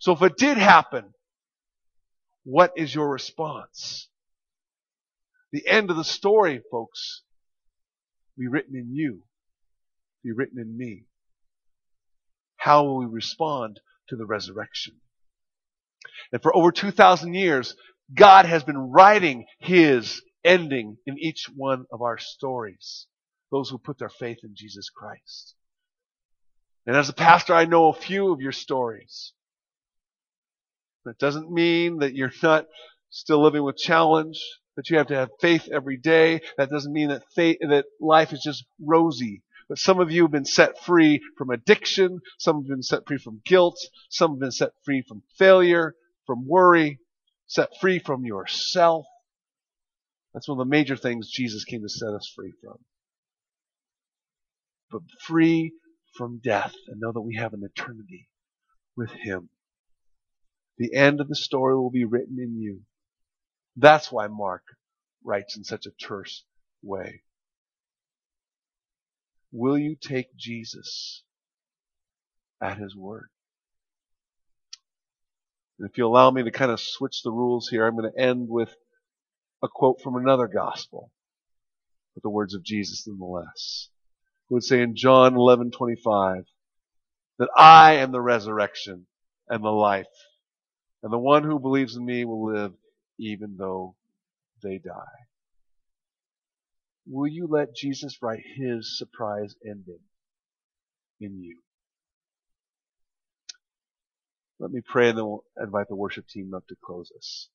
So 0.00 0.10
if 0.10 0.22
it 0.22 0.36
did 0.36 0.58
happen, 0.58 1.14
what 2.48 2.72
is 2.76 2.94
your 2.94 3.10
response? 3.10 4.08
The 5.52 5.68
end 5.68 5.90
of 5.90 5.98
the 5.98 6.02
story, 6.02 6.62
folks, 6.70 7.22
be 8.38 8.46
written 8.48 8.74
in 8.74 8.94
you, 8.94 9.20
be 10.24 10.32
written 10.32 10.58
in 10.58 10.74
me. 10.74 11.04
How 12.56 12.84
will 12.84 13.00
we 13.00 13.04
respond 13.04 13.80
to 14.08 14.16
the 14.16 14.24
resurrection? 14.24 14.94
And 16.32 16.40
for 16.40 16.56
over 16.56 16.72
2,000 16.72 17.34
years, 17.34 17.76
God 18.14 18.46
has 18.46 18.64
been 18.64 18.78
writing 18.78 19.44
His 19.58 20.22
ending 20.42 20.96
in 21.06 21.18
each 21.18 21.50
one 21.54 21.84
of 21.92 22.00
our 22.00 22.16
stories. 22.16 23.06
Those 23.52 23.68
who 23.68 23.76
put 23.76 23.98
their 23.98 24.08
faith 24.08 24.38
in 24.42 24.54
Jesus 24.54 24.88
Christ. 24.88 25.54
And 26.86 26.96
as 26.96 27.10
a 27.10 27.14
pastor, 27.14 27.52
I 27.52 27.66
know 27.66 27.88
a 27.88 27.92
few 27.92 28.32
of 28.32 28.40
your 28.40 28.52
stories. 28.52 29.34
That 31.08 31.18
doesn't 31.18 31.50
mean 31.50 32.00
that 32.00 32.14
you're 32.14 32.30
not 32.42 32.66
still 33.08 33.42
living 33.42 33.62
with 33.62 33.78
challenge 33.78 34.38
that 34.76 34.90
you 34.90 34.98
have 34.98 35.06
to 35.06 35.14
have 35.16 35.30
faith 35.40 35.66
every 35.72 35.96
day. 35.96 36.42
That 36.58 36.68
doesn't 36.68 36.92
mean 36.92 37.08
that 37.08 37.24
faith, 37.34 37.56
that 37.62 37.86
life 37.98 38.34
is 38.34 38.42
just 38.44 38.66
rosy. 38.78 39.42
But 39.70 39.78
some 39.78 40.00
of 40.00 40.10
you 40.10 40.22
have 40.22 40.30
been 40.30 40.44
set 40.44 40.84
free 40.84 41.22
from 41.38 41.48
addiction. 41.48 42.20
Some 42.38 42.56
have 42.56 42.68
been 42.68 42.82
set 42.82 43.06
free 43.06 43.16
from 43.16 43.40
guilt. 43.46 43.78
Some 44.10 44.32
have 44.32 44.38
been 44.38 44.50
set 44.50 44.72
free 44.84 45.02
from 45.08 45.22
failure, 45.38 45.94
from 46.26 46.46
worry, 46.46 47.00
set 47.46 47.70
free 47.80 48.00
from 48.00 48.26
yourself. 48.26 49.06
That's 50.34 50.46
one 50.46 50.60
of 50.60 50.66
the 50.66 50.70
major 50.70 50.94
things 50.94 51.30
Jesus 51.30 51.64
came 51.64 51.80
to 51.80 51.88
set 51.88 52.10
us 52.10 52.30
free 52.36 52.52
from. 52.62 52.76
But 54.90 55.02
free 55.26 55.72
from 56.18 56.42
death 56.44 56.74
and 56.86 57.00
know 57.00 57.12
that 57.12 57.22
we 57.22 57.36
have 57.36 57.54
an 57.54 57.62
eternity 57.64 58.28
with 58.94 59.10
Him. 59.10 59.48
The 60.78 60.94
end 60.94 61.20
of 61.20 61.28
the 61.28 61.36
story 61.36 61.74
will 61.74 61.90
be 61.90 62.04
written 62.04 62.38
in 62.40 62.60
you. 62.60 62.82
That's 63.76 64.10
why 64.10 64.28
Mark 64.28 64.62
writes 65.24 65.56
in 65.56 65.64
such 65.64 65.86
a 65.86 65.90
terse 65.90 66.44
way. 66.82 67.22
Will 69.50 69.78
you 69.78 69.96
take 70.00 70.36
Jesus 70.36 71.22
at 72.60 72.78
his 72.78 72.94
word? 72.94 73.28
And 75.78 75.88
if 75.88 75.96
you 75.96 76.06
allow 76.06 76.30
me 76.30 76.42
to 76.42 76.50
kind 76.50 76.70
of 76.70 76.80
switch 76.80 77.22
the 77.22 77.30
rules 77.30 77.68
here, 77.68 77.86
I'm 77.86 77.96
going 77.96 78.10
to 78.12 78.20
end 78.20 78.48
with 78.48 78.74
a 79.62 79.68
quote 79.68 80.00
from 80.02 80.16
another 80.16 80.48
gospel, 80.48 81.12
with 82.14 82.22
the 82.22 82.30
words 82.30 82.54
of 82.54 82.62
Jesus 82.62 83.06
nonetheless. 83.06 83.88
Who 84.48 84.56
would 84.56 84.64
say 84.64 84.82
in 84.82 84.96
John 84.96 85.34
11:25 85.34 86.46
that 87.38 87.50
I 87.56 87.94
am 87.94 88.12
the 88.12 88.20
resurrection 88.20 89.06
and 89.48 89.62
the 89.62 89.70
life, 89.70 90.06
and 91.08 91.12
the 91.14 91.18
one 91.18 91.42
who 91.42 91.58
believes 91.58 91.96
in 91.96 92.04
me 92.04 92.26
will 92.26 92.52
live 92.52 92.74
even 93.18 93.56
though 93.58 93.96
they 94.62 94.76
die? 94.76 95.24
Will 97.06 97.26
you 97.26 97.46
let 97.46 97.74
Jesus 97.74 98.18
write 98.20 98.42
his 98.56 98.98
surprise 98.98 99.54
ending 99.66 100.00
in 101.18 101.42
you? 101.42 101.60
Let 104.60 104.70
me 104.70 104.82
pray 104.86 105.08
and 105.08 105.16
then 105.16 105.24
we'll 105.24 105.44
invite 105.58 105.88
the 105.88 105.96
worship 105.96 106.28
team 106.28 106.52
up 106.52 106.66
to 106.66 106.76
close 106.84 107.10
us. 107.16 107.48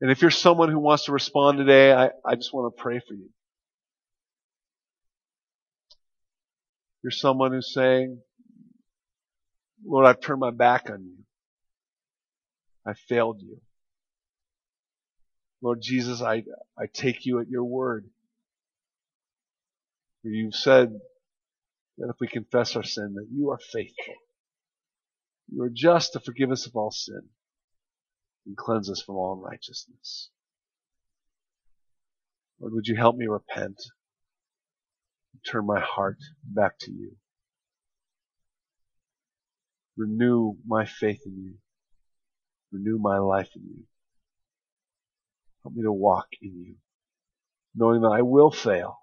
And 0.00 0.10
if 0.10 0.22
you're 0.22 0.30
someone 0.30 0.70
who 0.70 0.78
wants 0.78 1.04
to 1.04 1.12
respond 1.12 1.58
today, 1.58 1.92
I, 1.92 2.08
I 2.24 2.36
just 2.36 2.54
want 2.54 2.74
to 2.74 2.82
pray 2.82 3.00
for 3.06 3.12
you. 3.12 3.28
You're 7.02 7.10
someone 7.10 7.52
who's 7.52 7.74
saying, 7.74 8.18
Lord, 9.84 10.06
I've 10.06 10.22
turned 10.22 10.40
my 10.40 10.52
back 10.52 10.88
on 10.88 11.04
you. 11.04 11.25
I 12.86 12.94
failed 13.08 13.40
you. 13.42 13.60
Lord 15.60 15.80
Jesus, 15.82 16.22
I, 16.22 16.44
I 16.78 16.86
take 16.92 17.26
you 17.26 17.40
at 17.40 17.48
your 17.48 17.64
word. 17.64 18.08
For 20.22 20.28
you've 20.28 20.54
said 20.54 20.92
that 21.98 22.08
if 22.08 22.16
we 22.20 22.28
confess 22.28 22.76
our 22.76 22.84
sin, 22.84 23.14
that 23.14 23.28
you 23.32 23.50
are 23.50 23.58
faithful. 23.72 24.14
You 25.52 25.62
are 25.62 25.70
just 25.72 26.12
to 26.12 26.20
forgive 26.20 26.50
us 26.50 26.66
of 26.66 26.76
all 26.76 26.90
sin 26.90 27.22
and 28.46 28.56
cleanse 28.56 28.90
us 28.90 29.02
from 29.02 29.16
all 29.16 29.34
unrighteousness. 29.34 30.30
Lord, 32.60 32.74
would 32.74 32.86
you 32.86 32.96
help 32.96 33.16
me 33.16 33.26
repent 33.26 33.76
and 35.32 35.42
turn 35.50 35.66
my 35.66 35.80
heart 35.80 36.18
back 36.44 36.78
to 36.80 36.92
you? 36.92 37.16
Renew 39.96 40.54
my 40.66 40.84
faith 40.84 41.20
in 41.26 41.36
you. 41.36 41.54
Renew 42.72 42.98
my 42.98 43.18
life 43.18 43.50
in 43.54 43.62
you. 43.62 43.84
Help 45.62 45.74
me 45.74 45.82
to 45.82 45.92
walk 45.92 46.28
in 46.40 46.54
you, 46.54 46.74
knowing 47.74 48.02
that 48.02 48.12
I 48.12 48.22
will 48.22 48.50
fail, 48.50 48.98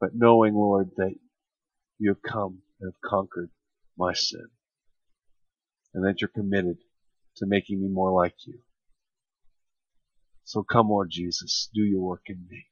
but 0.00 0.10
knowing, 0.14 0.54
Lord, 0.54 0.90
that 0.96 1.14
you 1.98 2.10
have 2.10 2.22
come 2.22 2.58
and 2.80 2.92
have 2.92 3.10
conquered 3.10 3.50
my 3.98 4.12
sin, 4.14 4.46
and 5.94 6.04
that 6.04 6.20
you're 6.20 6.28
committed 6.28 6.78
to 7.36 7.46
making 7.46 7.80
me 7.80 7.88
more 7.88 8.12
like 8.12 8.34
you. 8.46 8.60
So 10.44 10.62
come, 10.62 10.88
Lord 10.88 11.10
Jesus, 11.10 11.68
do 11.74 11.82
your 11.82 12.00
work 12.00 12.24
in 12.26 12.46
me. 12.48 12.66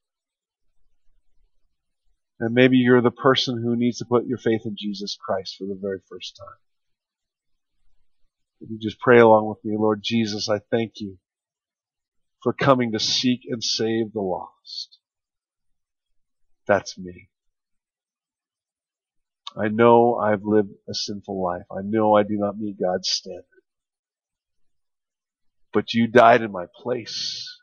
And 2.40 2.54
maybe 2.54 2.76
you're 2.76 3.02
the 3.02 3.10
person 3.10 3.60
who 3.60 3.76
needs 3.76 3.98
to 3.98 4.04
put 4.04 4.26
your 4.26 4.38
faith 4.38 4.62
in 4.64 4.76
Jesus 4.78 5.16
Christ 5.20 5.56
for 5.58 5.64
the 5.64 5.78
very 5.80 6.00
first 6.08 6.36
time. 6.36 6.67
If 8.60 8.70
you 8.70 8.78
just 8.78 9.00
pray 9.00 9.20
along 9.20 9.48
with 9.48 9.64
me, 9.64 9.76
Lord 9.78 10.00
Jesus, 10.02 10.48
I 10.48 10.60
thank 10.70 10.94
you 10.96 11.18
for 12.42 12.52
coming 12.52 12.92
to 12.92 13.00
seek 13.00 13.42
and 13.48 13.62
save 13.62 14.12
the 14.12 14.20
lost. 14.20 14.98
That's 16.66 16.98
me. 16.98 17.28
I 19.56 19.68
know 19.68 20.16
I've 20.16 20.44
lived 20.44 20.70
a 20.88 20.94
sinful 20.94 21.42
life. 21.42 21.64
I 21.70 21.80
know 21.82 22.16
I 22.16 22.22
do 22.22 22.36
not 22.36 22.58
meet 22.58 22.80
God's 22.80 23.08
standard. 23.08 23.44
But 25.72 25.94
you 25.94 26.06
died 26.06 26.42
in 26.42 26.52
my 26.52 26.66
place, 26.74 27.58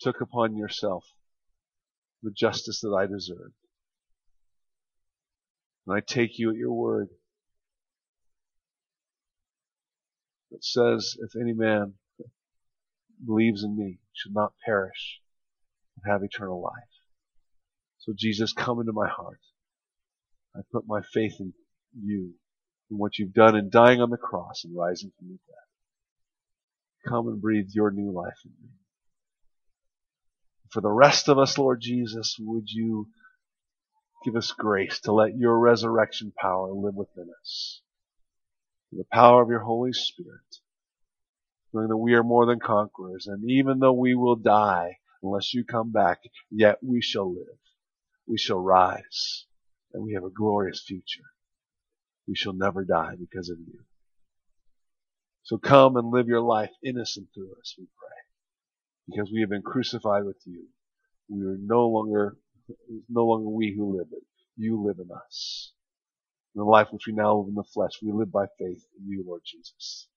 took 0.00 0.20
upon 0.20 0.56
yourself 0.56 1.04
the 2.22 2.30
justice 2.30 2.80
that 2.80 2.94
I 2.96 3.06
deserved. 3.06 3.54
And 5.86 5.96
I 5.96 6.00
take 6.00 6.38
you 6.38 6.50
at 6.50 6.56
your 6.56 6.72
word. 6.72 7.08
It 10.52 10.64
says, 10.64 11.16
if 11.20 11.34
any 11.40 11.52
man 11.52 11.94
believes 13.24 13.64
in 13.64 13.76
me 13.76 13.98
should 14.12 14.34
not 14.34 14.52
perish, 14.64 15.20
but 15.96 16.10
have 16.10 16.22
eternal 16.22 16.60
life. 16.60 16.72
So 17.98 18.12
Jesus, 18.16 18.52
come 18.52 18.80
into 18.80 18.92
my 18.92 19.08
heart. 19.08 19.40
I 20.54 20.60
put 20.70 20.84
my 20.86 21.00
faith 21.12 21.36
in 21.40 21.54
you 21.98 22.34
and 22.90 22.98
what 22.98 23.18
you've 23.18 23.32
done 23.32 23.56
in 23.56 23.70
dying 23.70 24.00
on 24.00 24.10
the 24.10 24.16
cross 24.16 24.64
and 24.64 24.76
rising 24.76 25.12
from 25.18 25.28
the 25.28 25.38
dead. 25.46 27.10
Come 27.10 27.28
and 27.28 27.40
breathe 27.40 27.70
your 27.72 27.90
new 27.90 28.12
life 28.12 28.38
in 28.44 28.50
me. 28.62 28.70
For 30.70 30.80
the 30.80 30.90
rest 30.90 31.28
of 31.28 31.38
us, 31.38 31.58
Lord 31.58 31.80
Jesus, 31.80 32.36
would 32.38 32.68
you 32.68 33.08
give 34.24 34.36
us 34.36 34.52
grace 34.52 35.00
to 35.00 35.12
let 35.12 35.36
your 35.36 35.58
resurrection 35.58 36.32
power 36.40 36.72
live 36.72 36.94
within 36.94 37.28
us. 37.40 37.82
The 38.92 39.04
power 39.10 39.42
of 39.42 39.48
your 39.48 39.60
Holy 39.60 39.92
Spirit. 39.92 40.60
Knowing 41.72 41.88
that 41.88 41.96
we 41.96 42.14
are 42.14 42.22
more 42.22 42.46
than 42.46 42.60
conquerors, 42.60 43.26
and 43.26 43.50
even 43.50 43.78
though 43.78 43.92
we 43.92 44.14
will 44.14 44.36
die 44.36 44.98
unless 45.22 45.54
you 45.54 45.64
come 45.64 45.90
back, 45.90 46.18
yet 46.50 46.78
we 46.82 47.00
shall 47.00 47.32
live. 47.32 47.58
We 48.26 48.36
shall 48.36 48.58
rise, 48.58 49.46
and 49.92 50.04
we 50.04 50.12
have 50.12 50.24
a 50.24 50.30
glorious 50.30 50.84
future. 50.86 51.24
We 52.28 52.34
shall 52.36 52.52
never 52.52 52.84
die 52.84 53.14
because 53.18 53.48
of 53.48 53.58
you. 53.58 53.80
So 55.44 55.56
come 55.56 55.96
and 55.96 56.10
live 56.10 56.28
your 56.28 56.42
life 56.42 56.70
innocent 56.84 57.28
through 57.34 57.52
us, 57.58 57.74
we 57.78 57.86
pray 57.98 58.12
because 59.08 59.30
we 59.32 59.40
have 59.40 59.50
been 59.50 59.62
crucified 59.62 60.24
with 60.24 60.38
you. 60.44 60.64
We 61.28 61.42
are 61.42 61.56
no 61.58 61.88
longer, 61.88 62.36
no 63.08 63.24
longer 63.24 63.48
we 63.48 63.74
who 63.76 63.98
live 63.98 64.08
it. 64.12 64.22
You 64.56 64.84
live 64.84 64.98
in 64.98 65.10
us. 65.10 65.72
In 66.54 66.60
the 66.60 66.64
life 66.64 66.88
which 66.92 67.06
we 67.06 67.14
now 67.14 67.36
live 67.36 67.48
in 67.48 67.54
the 67.54 67.64
flesh, 67.64 67.92
we 68.02 68.12
live 68.12 68.30
by 68.30 68.46
faith 68.58 68.84
in 68.98 69.06
you, 69.06 69.24
Lord 69.26 69.40
Jesus, 69.44 70.08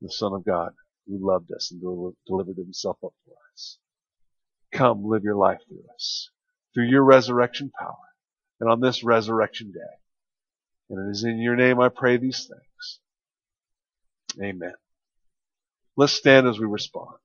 the 0.00 0.10
Son 0.10 0.32
of 0.32 0.44
God, 0.44 0.72
who 1.06 1.18
loved 1.20 1.52
us 1.52 1.70
and 1.70 1.80
delivered 2.26 2.56
himself 2.56 2.98
up 3.04 3.12
for 3.24 3.34
us. 3.52 3.78
Come, 4.72 5.04
live 5.04 5.22
your 5.22 5.36
life 5.36 5.60
through 5.68 5.84
us, 5.94 6.30
through 6.74 6.88
your 6.88 7.04
resurrection 7.04 7.70
power, 7.78 7.96
and 8.60 8.68
on 8.68 8.80
this 8.80 9.04
resurrection 9.04 9.70
day. 9.72 9.98
And 10.90 11.08
it 11.08 11.10
is 11.12 11.24
in 11.24 11.38
your 11.38 11.56
name 11.56 11.80
I 11.80 11.90
pray 11.90 12.16
these 12.16 12.46
things. 12.46 13.00
Amen. 14.42 14.74
Let's 15.96 16.12
stand 16.12 16.48
as 16.48 16.58
we 16.58 16.66
respond. 16.66 17.16